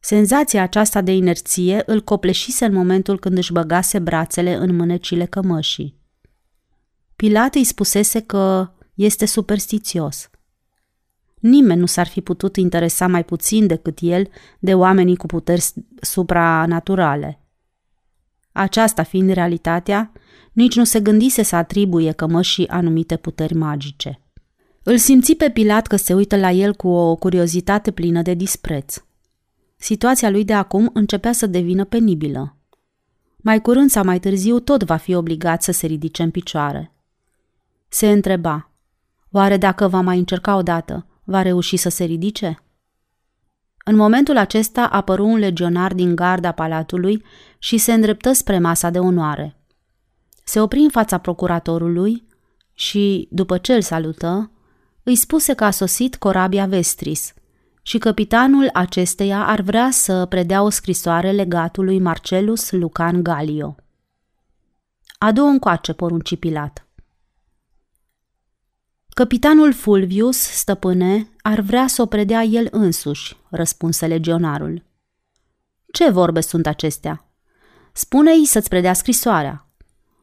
[0.00, 5.96] Senzația aceasta de inerție îl copleșise în momentul când își băgase brațele în mânecile cămășii.
[7.16, 10.30] Pilat îi spusese că este superstițios.
[11.40, 14.28] Nimeni nu s-ar fi putut interesa mai puțin decât el
[14.58, 15.64] de oamenii cu puteri
[16.00, 17.42] supranaturale.
[18.52, 20.12] Aceasta fiind realitatea,
[20.52, 24.20] nici nu se gândise să atribuie cămășii anumite puteri magice.
[24.82, 29.02] Îl simți pe Pilat că se uită la el cu o curiozitate plină de dispreț.
[29.80, 32.56] Situația lui de acum începea să devină penibilă.
[33.36, 36.92] Mai curând sau mai târziu tot va fi obligat să se ridice în picioare.
[37.88, 38.70] Se întreba,
[39.30, 42.62] oare dacă va mai încerca o dată, va reuși să se ridice?
[43.84, 47.24] În momentul acesta apăru un legionar din garda palatului
[47.58, 49.56] și se îndreptă spre masa de onoare.
[50.44, 52.26] Se opri în fața procuratorului
[52.72, 54.50] și, după ce îl salută,
[55.02, 57.32] îi spuse că a sosit corabia Vestris
[57.88, 63.76] și capitanul acesteia ar vrea să predea o scrisoare legatului Marcelus Lucan Galio.
[65.18, 66.86] Adu încoace, porunci Pilat.
[69.08, 74.82] Capitanul Fulvius, stăpâne, ar vrea să o predea el însuși, răspunse legionarul.
[75.92, 77.24] Ce vorbe sunt acestea?
[77.92, 79.66] Spune-i să-ți predea scrisoarea.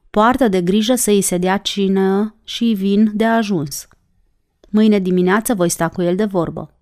[0.10, 3.88] Poartă de grijă să-i se dea cină și vin de ajuns.
[4.70, 6.75] Mâine dimineață voi sta cu el de vorbă.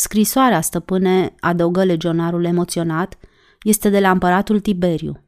[0.00, 3.18] Scrisoarea, stăpâne, adăugă legionarul emoționat,
[3.62, 5.24] este de la împăratul Tiberiu.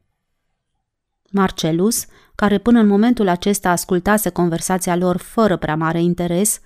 [1.31, 6.61] Marcelus, care până în momentul acesta ascultase conversația lor fără prea mare interes,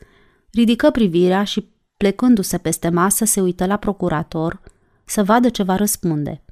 [0.52, 4.60] ridică privirea și, plecându-se peste masă, se uită la procurator
[5.04, 6.44] să vadă ce va răspunde.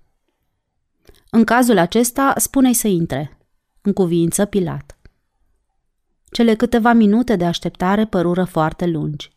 [1.30, 3.38] În cazul acesta, spune-i să intre,
[3.82, 4.98] în cuvință Pilat.
[6.30, 9.33] Cele câteva minute de așteptare părură foarte lungi.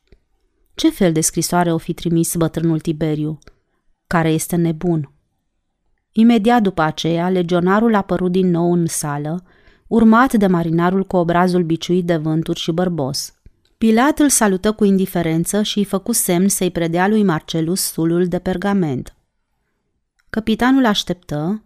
[0.78, 3.40] Ce fel de scrisoare o fi trimis bătrânul Tiberiu?
[4.08, 5.12] Care este nebun.
[6.12, 9.44] Imediat după aceea, legionarul a apărut din nou în sală,
[9.88, 13.34] urmat de marinarul cu obrazul biciuit de vânturi și bărbos.
[13.78, 18.40] Pilat îl salută cu indiferență și îi făcu semn să-i predea lui Marcelus sulul de
[18.40, 19.16] pergament.
[20.30, 21.64] Capitanul așteptă,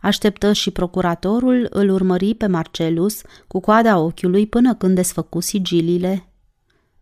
[0.00, 6.26] așteptă și procuratorul îl urmări pe Marcelus cu coada ochiului până când desfăcu sigilile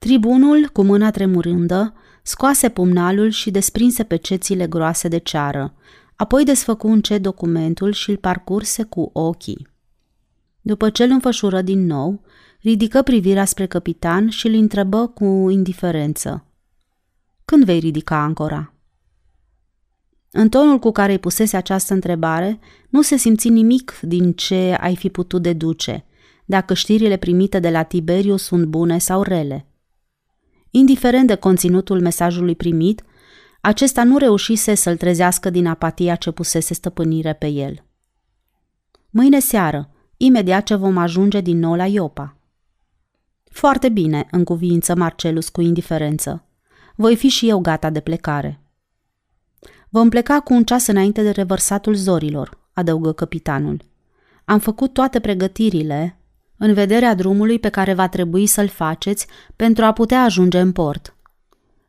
[0.01, 5.75] Tribunul, cu mâna tremurândă, scoase pumnalul și desprinse pecețile groase de ceară,
[6.17, 9.69] apoi desfăcu încet documentul și îl parcurse cu ochii.
[10.61, 12.21] După ce îl înfășură din nou,
[12.61, 16.45] ridică privirea spre capitan și îl întrebă cu indiferență.
[17.45, 18.75] Când vei ridica ancora?
[20.31, 24.97] În tonul cu care îi pusese această întrebare, nu se simți nimic din ce ai
[24.97, 26.05] fi putut deduce,
[26.45, 29.65] dacă știrile primite de la Tiberiu sunt bune sau rele.
[30.71, 33.03] Indiferent de conținutul mesajului primit,
[33.61, 37.85] acesta nu reușise să-l trezească din apatia ce pusese stăpânire pe el.
[39.11, 42.37] Mâine seară, imediat ce vom ajunge din nou la Iopa.
[43.51, 46.45] Foarte bine, în cuvință Marcelus cu indiferență.
[46.97, 48.61] Voi fi și eu gata de plecare.
[49.89, 53.83] Vom pleca cu un ceas înainte de revărsatul zorilor, adăugă capitanul.
[54.45, 56.20] Am făcut toate pregătirile
[56.63, 61.17] în vederea drumului pe care va trebui să-l faceți pentru a putea ajunge în port.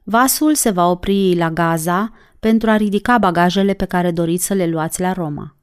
[0.04, 4.68] Vasul se va opri la Gaza pentru a ridica bagajele pe care doriți să le
[4.68, 5.56] luați la Roma.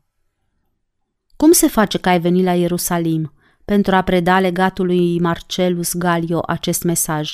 [1.37, 3.33] Cum se face că ai venit la Ierusalim
[3.65, 7.33] pentru a preda legatului Marcelus Galio acest mesaj?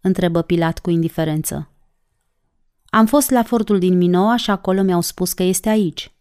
[0.00, 1.70] întrebă Pilat cu indiferență.
[2.86, 6.14] Am fost la fortul din Minoa și acolo mi-au spus că este aici.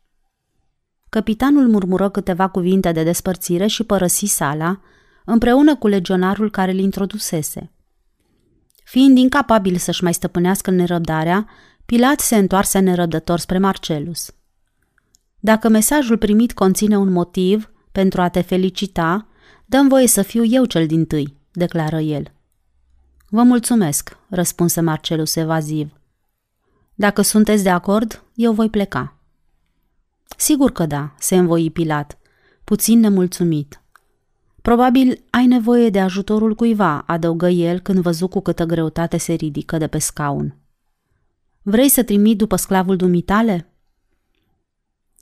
[1.10, 4.80] Capitanul murmură câteva cuvinte de despărțire și părăsi sala,
[5.26, 7.72] împreună cu legionarul care îl introdusese.
[8.84, 11.48] Fiind incapabil să-și mai stăpânească nerăbdarea,
[11.86, 14.36] Pilat se întoarse nerăbdător spre Marcelus.
[15.40, 19.28] Dacă mesajul primit conține un motiv pentru a te felicita,
[19.66, 22.32] dăm voie să fiu eu cel din tâi, declară el.
[23.30, 26.00] Vă mulțumesc, răspunse Marcelus evaziv.
[26.96, 29.18] Dacă sunteți de acord, eu voi pleca.
[30.38, 32.18] Sigur că da, se învoi Pilat,
[32.64, 33.82] puțin nemulțumit.
[34.66, 39.78] Probabil ai nevoie de ajutorul cuiva, adăugă el când văzu cu câtă greutate se ridică
[39.78, 40.58] de pe scaun.
[41.62, 43.74] Vrei să trimit după sclavul dumitale?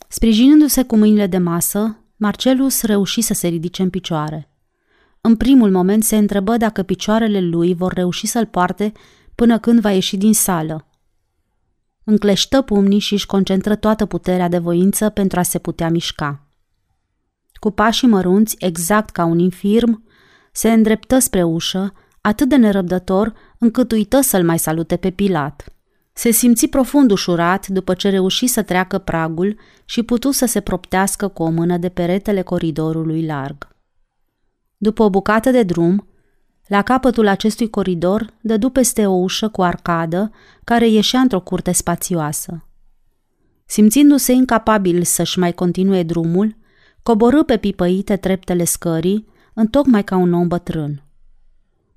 [0.08, 4.50] Sprijinindu-se cu mâinile de masă, Marcelus reuși să se ridice în picioare.
[5.22, 8.92] În primul moment se întrebă dacă picioarele lui vor reuși să-l poarte
[9.36, 10.88] până când va ieși din sală.
[12.04, 16.48] Încleștă pumnii și își concentră toată puterea de voință pentru a se putea mișca.
[17.64, 20.04] Cu pașii mărunți, exact ca un infirm,
[20.52, 25.64] se îndreptă spre ușă, atât de nerăbdător încât uită să-l mai salute pe Pilat.
[26.14, 31.28] Se simți profund ușurat după ce reuși să treacă pragul și putu să se proptească
[31.28, 33.68] cu o mână de peretele coridorului larg.
[34.78, 36.08] După o bucată de drum,
[36.68, 40.32] la capătul acestui coridor dădu peste o ușă cu arcadă
[40.64, 42.68] care ieșea într-o curte spațioasă.
[43.66, 46.62] Simțindu-se incapabil să-și mai continue drumul,
[47.04, 51.04] coborâ pe pipăite treptele scării, întocmai ca un om bătrân.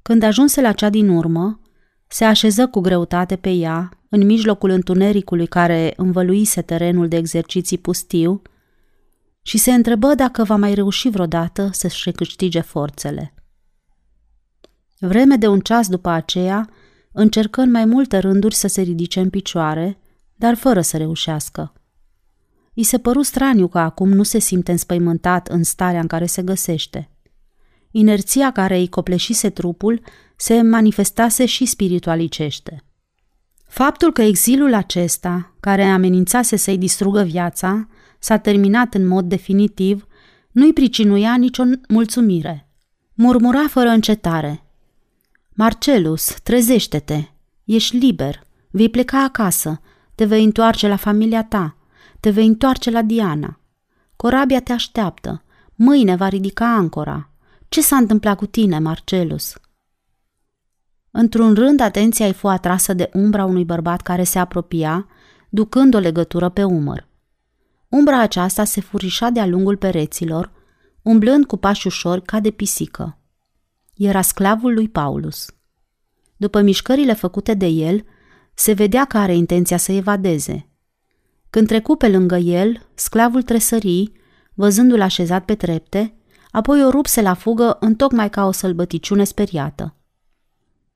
[0.03, 1.61] Când ajunse la cea din urmă,
[2.09, 8.43] se așeză cu greutate pe ea, în mijlocul întunericului care învăluise terenul de exerciții pustiu,
[9.43, 13.35] și se întrebă dacă va mai reuși vreodată să-și recâștige forțele.
[14.99, 16.71] Vreme de un ceas după aceea,
[17.13, 19.99] încercă în mai multe rânduri să se ridice în picioare,
[20.35, 21.73] dar fără să reușească.
[22.79, 26.43] I se păru straniu că acum nu se simte înspăimântat în starea în care se
[26.43, 27.11] găsește.
[27.91, 30.01] Inerția care îi copleșise trupul
[30.37, 32.85] se manifestase și spiritualicește.
[33.69, 40.07] Faptul că exilul acesta, care amenințase să-i distrugă viața, s-a terminat în mod definitiv,
[40.51, 42.69] nu-i pricinuia nicio mulțumire.
[43.15, 44.63] Murmura fără încetare.
[45.55, 47.23] Marcelus, trezește-te!
[47.65, 49.81] Ești liber, vei pleca acasă,
[50.15, 51.76] te vei întoarce la familia ta,
[52.27, 53.61] te vei întoarce la Diana.
[54.17, 55.43] Corabia te așteaptă,
[55.75, 57.31] mâine va ridica ancora.
[57.69, 59.55] Ce s-a întâmplat cu tine, Marcelus?
[61.11, 65.07] Într-un rând, atenția îi fu atrasă de umbra unui bărbat care se apropia,
[65.49, 67.09] ducând o legătură pe umăr.
[67.89, 70.53] Umbra aceasta se furișa de-a lungul pereților,
[71.03, 73.19] umblând cu pași ușori ca de pisică.
[73.95, 75.47] Era sclavul lui Paulus.
[76.37, 78.05] După mișcările făcute de el,
[78.55, 80.71] se vedea că are intenția să evadeze.
[81.51, 84.13] Când trecu pe lângă el, sclavul tresării,
[84.55, 86.15] văzându-l așezat pe trepte,
[86.51, 89.95] apoi o rupse la fugă întocmai ca o sălbăticiune speriată.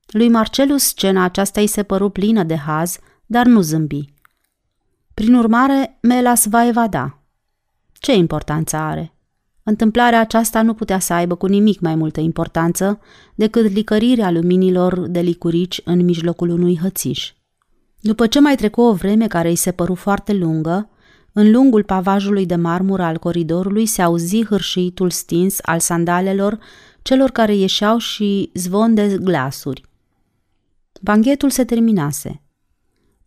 [0.06, 4.12] Lui Marcelus scena aceasta îi se păru plină de haz, dar nu zâmbi.
[5.14, 7.22] Prin urmare, Melas va evada.
[7.92, 9.14] Ce importanță are?
[9.62, 13.00] Întâmplarea aceasta nu putea să aibă cu nimic mai multă importanță
[13.34, 17.32] decât licărirea luminilor de licurici în mijlocul unui hățiș.
[18.00, 20.90] După ce mai trecu o vreme care îi se păru foarte lungă,
[21.32, 26.58] în lungul pavajului de marmură al coridorului se auzi hârșitul stins al sandalelor
[27.02, 29.84] celor care ieșeau și zvon de glasuri.
[31.00, 32.42] Banchetul se terminase.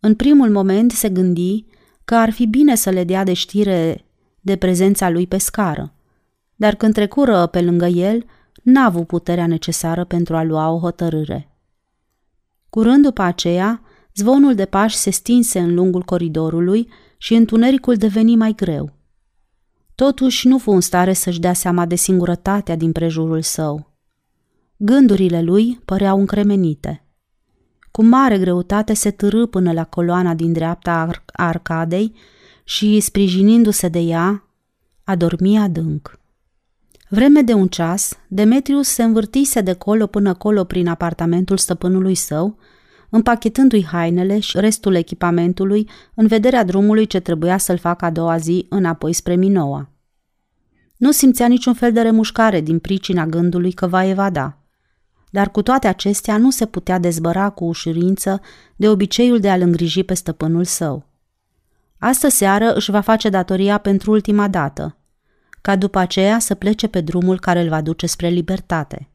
[0.00, 1.64] În primul moment se gândi
[2.04, 4.04] că ar fi bine să le dea de știre
[4.40, 5.94] de prezența lui pe scară,
[6.56, 8.24] dar când trecură pe lângă el,
[8.62, 11.48] n-a avut puterea necesară pentru a lua o hotărâre.
[12.70, 13.80] Curând după aceea,
[14.14, 18.92] zvonul de pași se stinse în lungul coridorului și întunericul deveni mai greu.
[19.94, 23.92] Totuși nu fu în stare să-și dea seama de singurătatea din prejurul său.
[24.76, 27.04] Gândurile lui păreau încremenite.
[27.90, 32.14] Cu mare greutate se târâ până la coloana din dreapta a arcadei
[32.64, 34.48] și, sprijinindu-se de ea,
[35.04, 36.18] a dormi adânc.
[37.08, 42.58] Vreme de un ceas, Demetrius se învârtise de colo până colo prin apartamentul stăpânului său,
[43.14, 48.66] împachetându-i hainele și restul echipamentului în vederea drumului ce trebuia să-l facă a doua zi
[48.68, 49.88] înapoi spre Minoa.
[50.96, 54.56] Nu simțea niciun fel de remușcare din pricina gândului că va evada–
[55.34, 58.40] dar cu toate acestea nu se putea dezbăra cu ușurință
[58.76, 61.06] de obiceiul de a-l îngriji pe stăpânul său.
[61.98, 64.96] Astă seară își va face datoria pentru ultima dată,
[65.60, 69.08] ca după aceea să plece pe drumul care îl va duce spre libertate.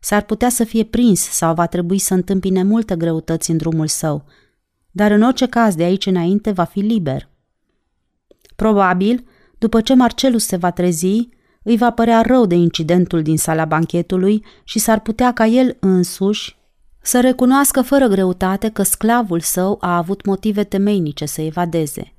[0.00, 4.24] S-ar putea să fie prins sau va trebui să întâmpine multe greutăți în drumul său,
[4.90, 7.28] dar în orice caz de aici înainte va fi liber.
[8.56, 9.24] Probabil,
[9.58, 11.28] după ce Marcelus se va trezi,
[11.62, 16.56] îi va părea rău de incidentul din sala banchetului și s-ar putea ca el însuși
[17.02, 22.12] să recunoască fără greutate că sclavul său a avut motive temeinice să evadeze.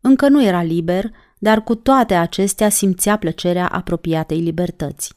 [0.00, 5.14] Încă nu era liber, dar cu toate acestea simțea plăcerea apropiatei libertăți.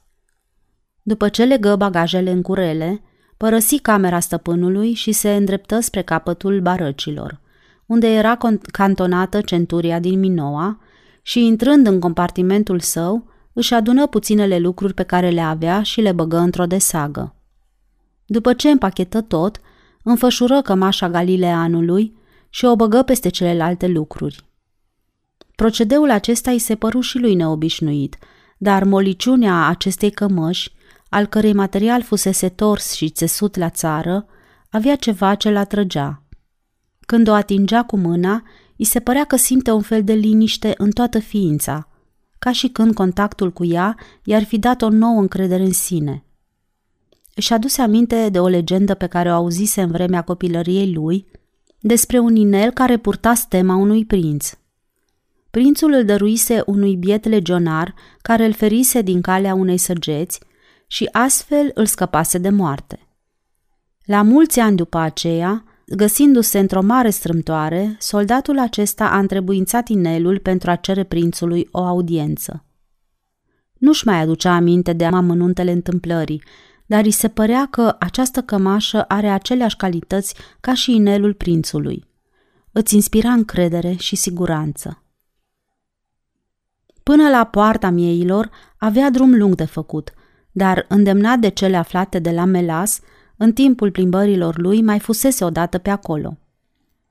[1.08, 3.02] După ce legă bagajele în curele,
[3.38, 7.40] părăsi camera stăpânului și se îndreptă spre capătul barăcilor,
[7.86, 8.38] unde era
[8.72, 10.80] cantonată centuria din Minoa,
[11.22, 16.12] și, intrând în compartimentul său, își adună puținele lucruri pe care le avea și le
[16.12, 17.36] băgă într-o desagă.
[18.26, 19.60] După ce împachetă tot,
[20.04, 22.18] înfășură cămașa Galileanului
[22.50, 24.46] și o băgă peste celelalte lucruri.
[25.56, 28.18] Procedeul acesta îi se păru și lui neobișnuit,
[28.58, 30.76] dar moliciunea acestei cămăși,
[31.10, 34.26] al cărei material fusese tors și țesut la țară,
[34.70, 36.24] avea ceva ce l atrăgea.
[37.00, 38.44] Când o atingea cu mâna,
[38.78, 41.88] îi se părea că simte un fel de liniște în toată ființa,
[42.40, 46.24] ca și când contactul cu ea i-ar fi dat o nouă încredere în sine.
[47.36, 51.26] Își aduse aminte de o legendă pe care o auzise în vremea copilăriei lui,
[51.80, 54.50] despre un inel care purta stema unui prinț.
[55.50, 60.40] Prințul îl dăruise unui biet legionar care îl ferise din calea unei săgeți
[60.88, 63.08] și astfel îl scăpase de moarte.
[64.06, 70.70] La mulți ani după aceea, găsindu-se într-o mare strâmtoare, soldatul acesta a întrebuințat inelul pentru
[70.70, 72.66] a cere prințului o audiență.
[73.74, 76.44] Nu-și mai aducea aminte de amănuntele întâmplării,
[76.86, 82.06] dar îi se părea că această cămașă are aceleași calități ca și inelul prințului.
[82.72, 85.04] Îți inspira încredere și siguranță.
[87.04, 90.14] Până la poarta mieilor avea drum lung de făcut,
[90.58, 93.00] dar îndemnat de cele aflate de la Melas,
[93.36, 96.38] în timpul plimbărilor lui mai fusese odată pe acolo.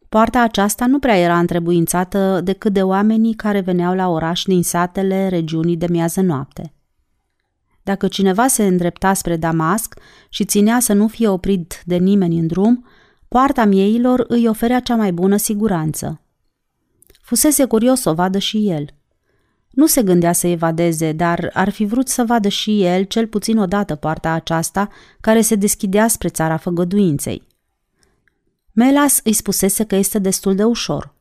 [0.08, 5.28] Poarta aceasta nu prea era întrebuințată decât de oamenii care veneau la oraș din satele
[5.28, 6.72] regiunii de miază noapte.
[7.82, 12.46] Dacă cineva se îndrepta spre Damasc și ținea să nu fie oprit de nimeni în
[12.46, 12.86] drum,
[13.28, 16.20] poarta mieilor îi oferea cea mai bună siguranță.
[17.20, 18.95] Fusese curios să o vadă și el.
[19.76, 23.58] Nu se gândea să evadeze, dar ar fi vrut să vadă și el cel puțin
[23.58, 24.88] odată poarta aceasta
[25.20, 27.42] care se deschidea spre țara făgăduinței.
[28.72, 31.14] Melas îi spusese că este destul de ușor.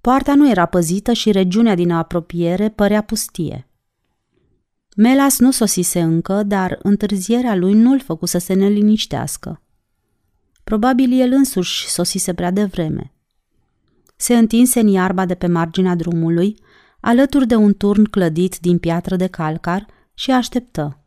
[0.00, 3.68] Poarta nu era păzită și regiunea din apropiere părea pustie.
[4.96, 9.62] Melas nu sosise încă, dar întârzierea lui nu-l făcu să se neliniștească.
[10.64, 13.12] Probabil el însuși sosise prea devreme.
[14.16, 16.56] Se întinse în iarba de pe marginea drumului,
[17.04, 21.04] alături de un turn clădit din piatră de calcar și așteptă.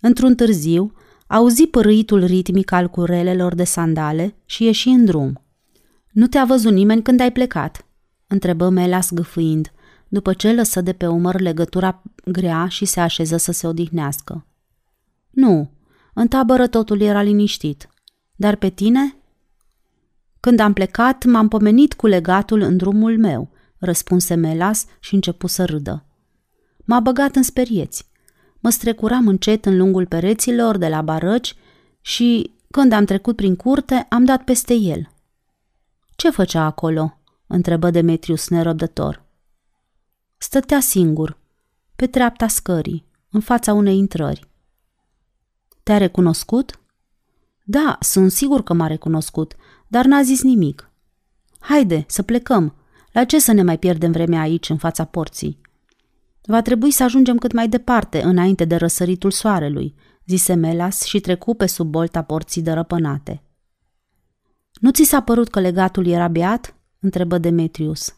[0.00, 0.92] Într-un târziu,
[1.26, 5.42] auzi părâitul ritmic al curelelor de sandale și ieși în drum.
[6.10, 7.86] Nu te-a văzut nimeni când ai plecat?"
[8.26, 9.72] întrebă Melas gâfâind,
[10.08, 14.46] după ce lăsă de pe umăr legătura grea și se așeză să se odihnească.
[15.30, 15.70] Nu,
[16.14, 17.88] în tabără totul era liniștit.
[18.36, 19.16] Dar pe tine?
[20.40, 25.64] Când am plecat, m-am pomenit cu legatul în drumul meu, răspunse Melas și începu să
[25.64, 26.04] râdă.
[26.84, 28.06] M-a băgat în sperieți.
[28.60, 31.54] Mă strecuram încet în lungul pereților de la barăci
[32.00, 35.08] și, când am trecut prin curte, am dat peste el.
[36.16, 39.24] Ce făcea acolo?" întrebă Demetrius nerăbdător.
[40.38, 41.38] Stătea singur,
[41.96, 44.48] pe treapta scării, în fața unei intrări.
[45.82, 46.80] Te-a recunoscut?
[47.64, 49.54] Da, sunt sigur că m-a recunoscut,
[49.86, 50.90] dar n-a zis nimic.
[51.58, 52.74] Haide, să plecăm.
[53.12, 55.60] La ce să ne mai pierdem vremea aici, în fața porții?
[56.42, 59.94] Va trebui să ajungem cât mai departe, înainte de răsăritul soarelui,
[60.26, 63.42] zise Melas și trecu pe sub bolta porții dărăpânate.
[64.80, 66.74] Nu ți s-a părut că legatul era beat?
[67.00, 68.14] întrebă Demetrius.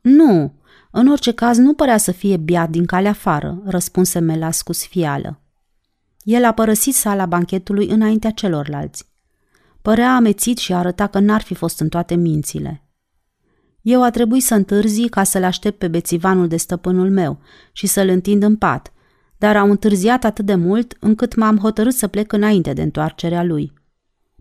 [0.00, 0.54] Nu,
[0.90, 5.40] în orice caz, nu părea să fie biat din calea afară, răspunse Melas cu sfială.
[6.22, 9.12] El a părăsit sala banchetului înaintea celorlalți.
[9.82, 12.83] Părea amețit și arăta că n-ar fi fost în toate mințile.
[13.84, 17.38] Eu a trebuit să întârzi ca să-l aștept pe bețivanul de stăpânul meu
[17.72, 18.92] și să-l întind în pat,
[19.38, 23.72] dar au întârziat atât de mult încât m-am hotărât să plec înainte de întoarcerea lui.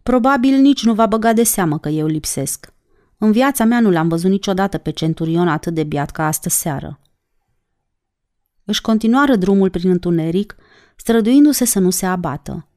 [0.04, 2.74] Probabil nici nu va băga de seamă că eu lipsesc.
[3.18, 7.00] În viața mea nu l-am văzut niciodată pe centurion atât de biat ca astă seară.
[8.64, 10.56] Își continuară drumul prin întuneric,
[10.96, 12.68] străduindu-se să nu se abată.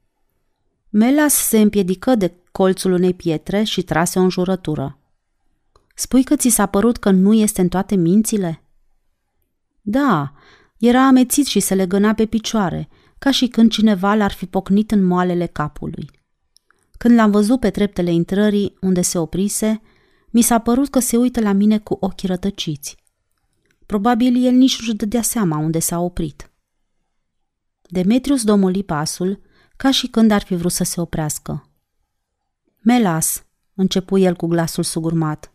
[0.89, 4.97] Melas se împiedică de colțul unei pietre și trase o înjurătură.
[5.99, 8.63] Spui că ți s-a părut că nu este în toate mințile?
[9.81, 10.33] Da,
[10.77, 15.03] era amețit și se legăna pe picioare, ca și când cineva l-ar fi pocnit în
[15.03, 16.09] moalele capului.
[16.97, 19.81] Când l-am văzut pe treptele intrării, unde se oprise,
[20.29, 22.97] mi s-a părut că se uită la mine cu ochii rătăciți.
[23.85, 26.51] Probabil el nici nu-și dădea seama unde s-a oprit.
[27.81, 29.41] Demetrius domoli pasul,
[29.77, 31.69] ca și când ar fi vrut să se oprească.
[32.81, 33.45] Melas,
[33.75, 35.51] începu el cu glasul sugurmat.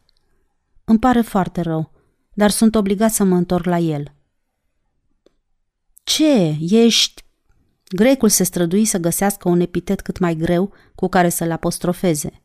[0.85, 1.93] Îmi pare foarte rău,
[2.33, 4.15] dar sunt obligat să mă întorc la el.
[6.05, 6.57] Ce?
[6.61, 7.25] Ești...
[7.89, 12.43] Grecul se strădui să găsească un epitet cât mai greu cu care să-l apostrofeze.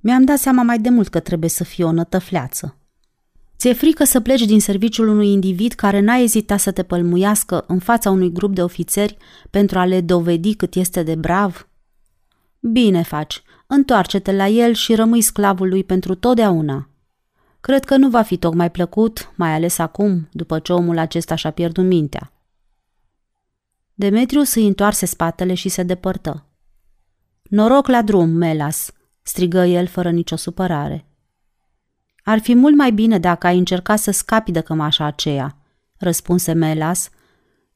[0.00, 2.78] Mi-am dat seama mai de mult că trebuie să fie o nătăfleață.
[3.58, 7.78] Ți-e frică să pleci din serviciul unui individ care n-a ezitat să te pălmuiască în
[7.78, 9.16] fața unui grup de ofițeri
[9.50, 11.68] pentru a le dovedi cât este de brav?
[12.60, 16.88] Bine faci, întoarce-te la el și rămâi sclavul lui pentru totdeauna.
[17.64, 21.50] Cred că nu va fi tocmai plăcut, mai ales acum, după ce omul acesta și-a
[21.50, 22.32] pierdut mintea.
[23.94, 26.46] Demetrius îi întoarse spatele și se depărtă.
[27.42, 28.92] Noroc la drum, Melas,
[29.22, 31.06] strigă el fără nicio supărare.
[32.24, 35.56] Ar fi mult mai bine dacă ai încercat să scapi de cămașa aceea,
[35.98, 37.08] răspunse Melas,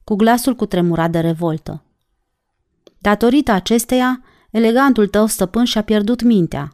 [0.05, 1.85] cu glasul cu tremurat de revoltă.
[2.99, 6.73] Datorită acesteia, elegantul tău stăpân și-a pierdut mintea.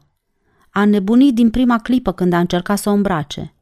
[0.77, 3.55] A nebunit din prima clipă când a încercat să o îmbrace.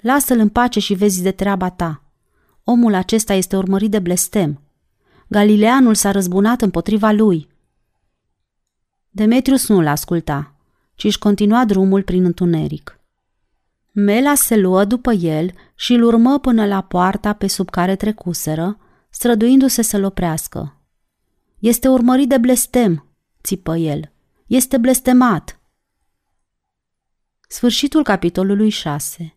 [0.00, 2.02] Lasă-l în pace și vezi de treaba ta.
[2.64, 4.60] Omul acesta este urmărit de blestem.
[5.28, 7.48] Galileanul s-a răzbunat împotriva lui.
[9.10, 10.54] Demetrius nu-l asculta,
[10.94, 13.00] ci își continua drumul prin întuneric.
[13.92, 18.78] Mela se luă după el și îl urmă până la poarta pe sub care trecuseră,
[19.10, 20.80] străduindu-se să-l oprească.
[21.58, 23.06] Este urmărit de blestem,
[23.42, 24.12] țipă el.
[24.46, 25.58] Este blestemat.
[27.48, 29.36] Sfârșitul capitolului 6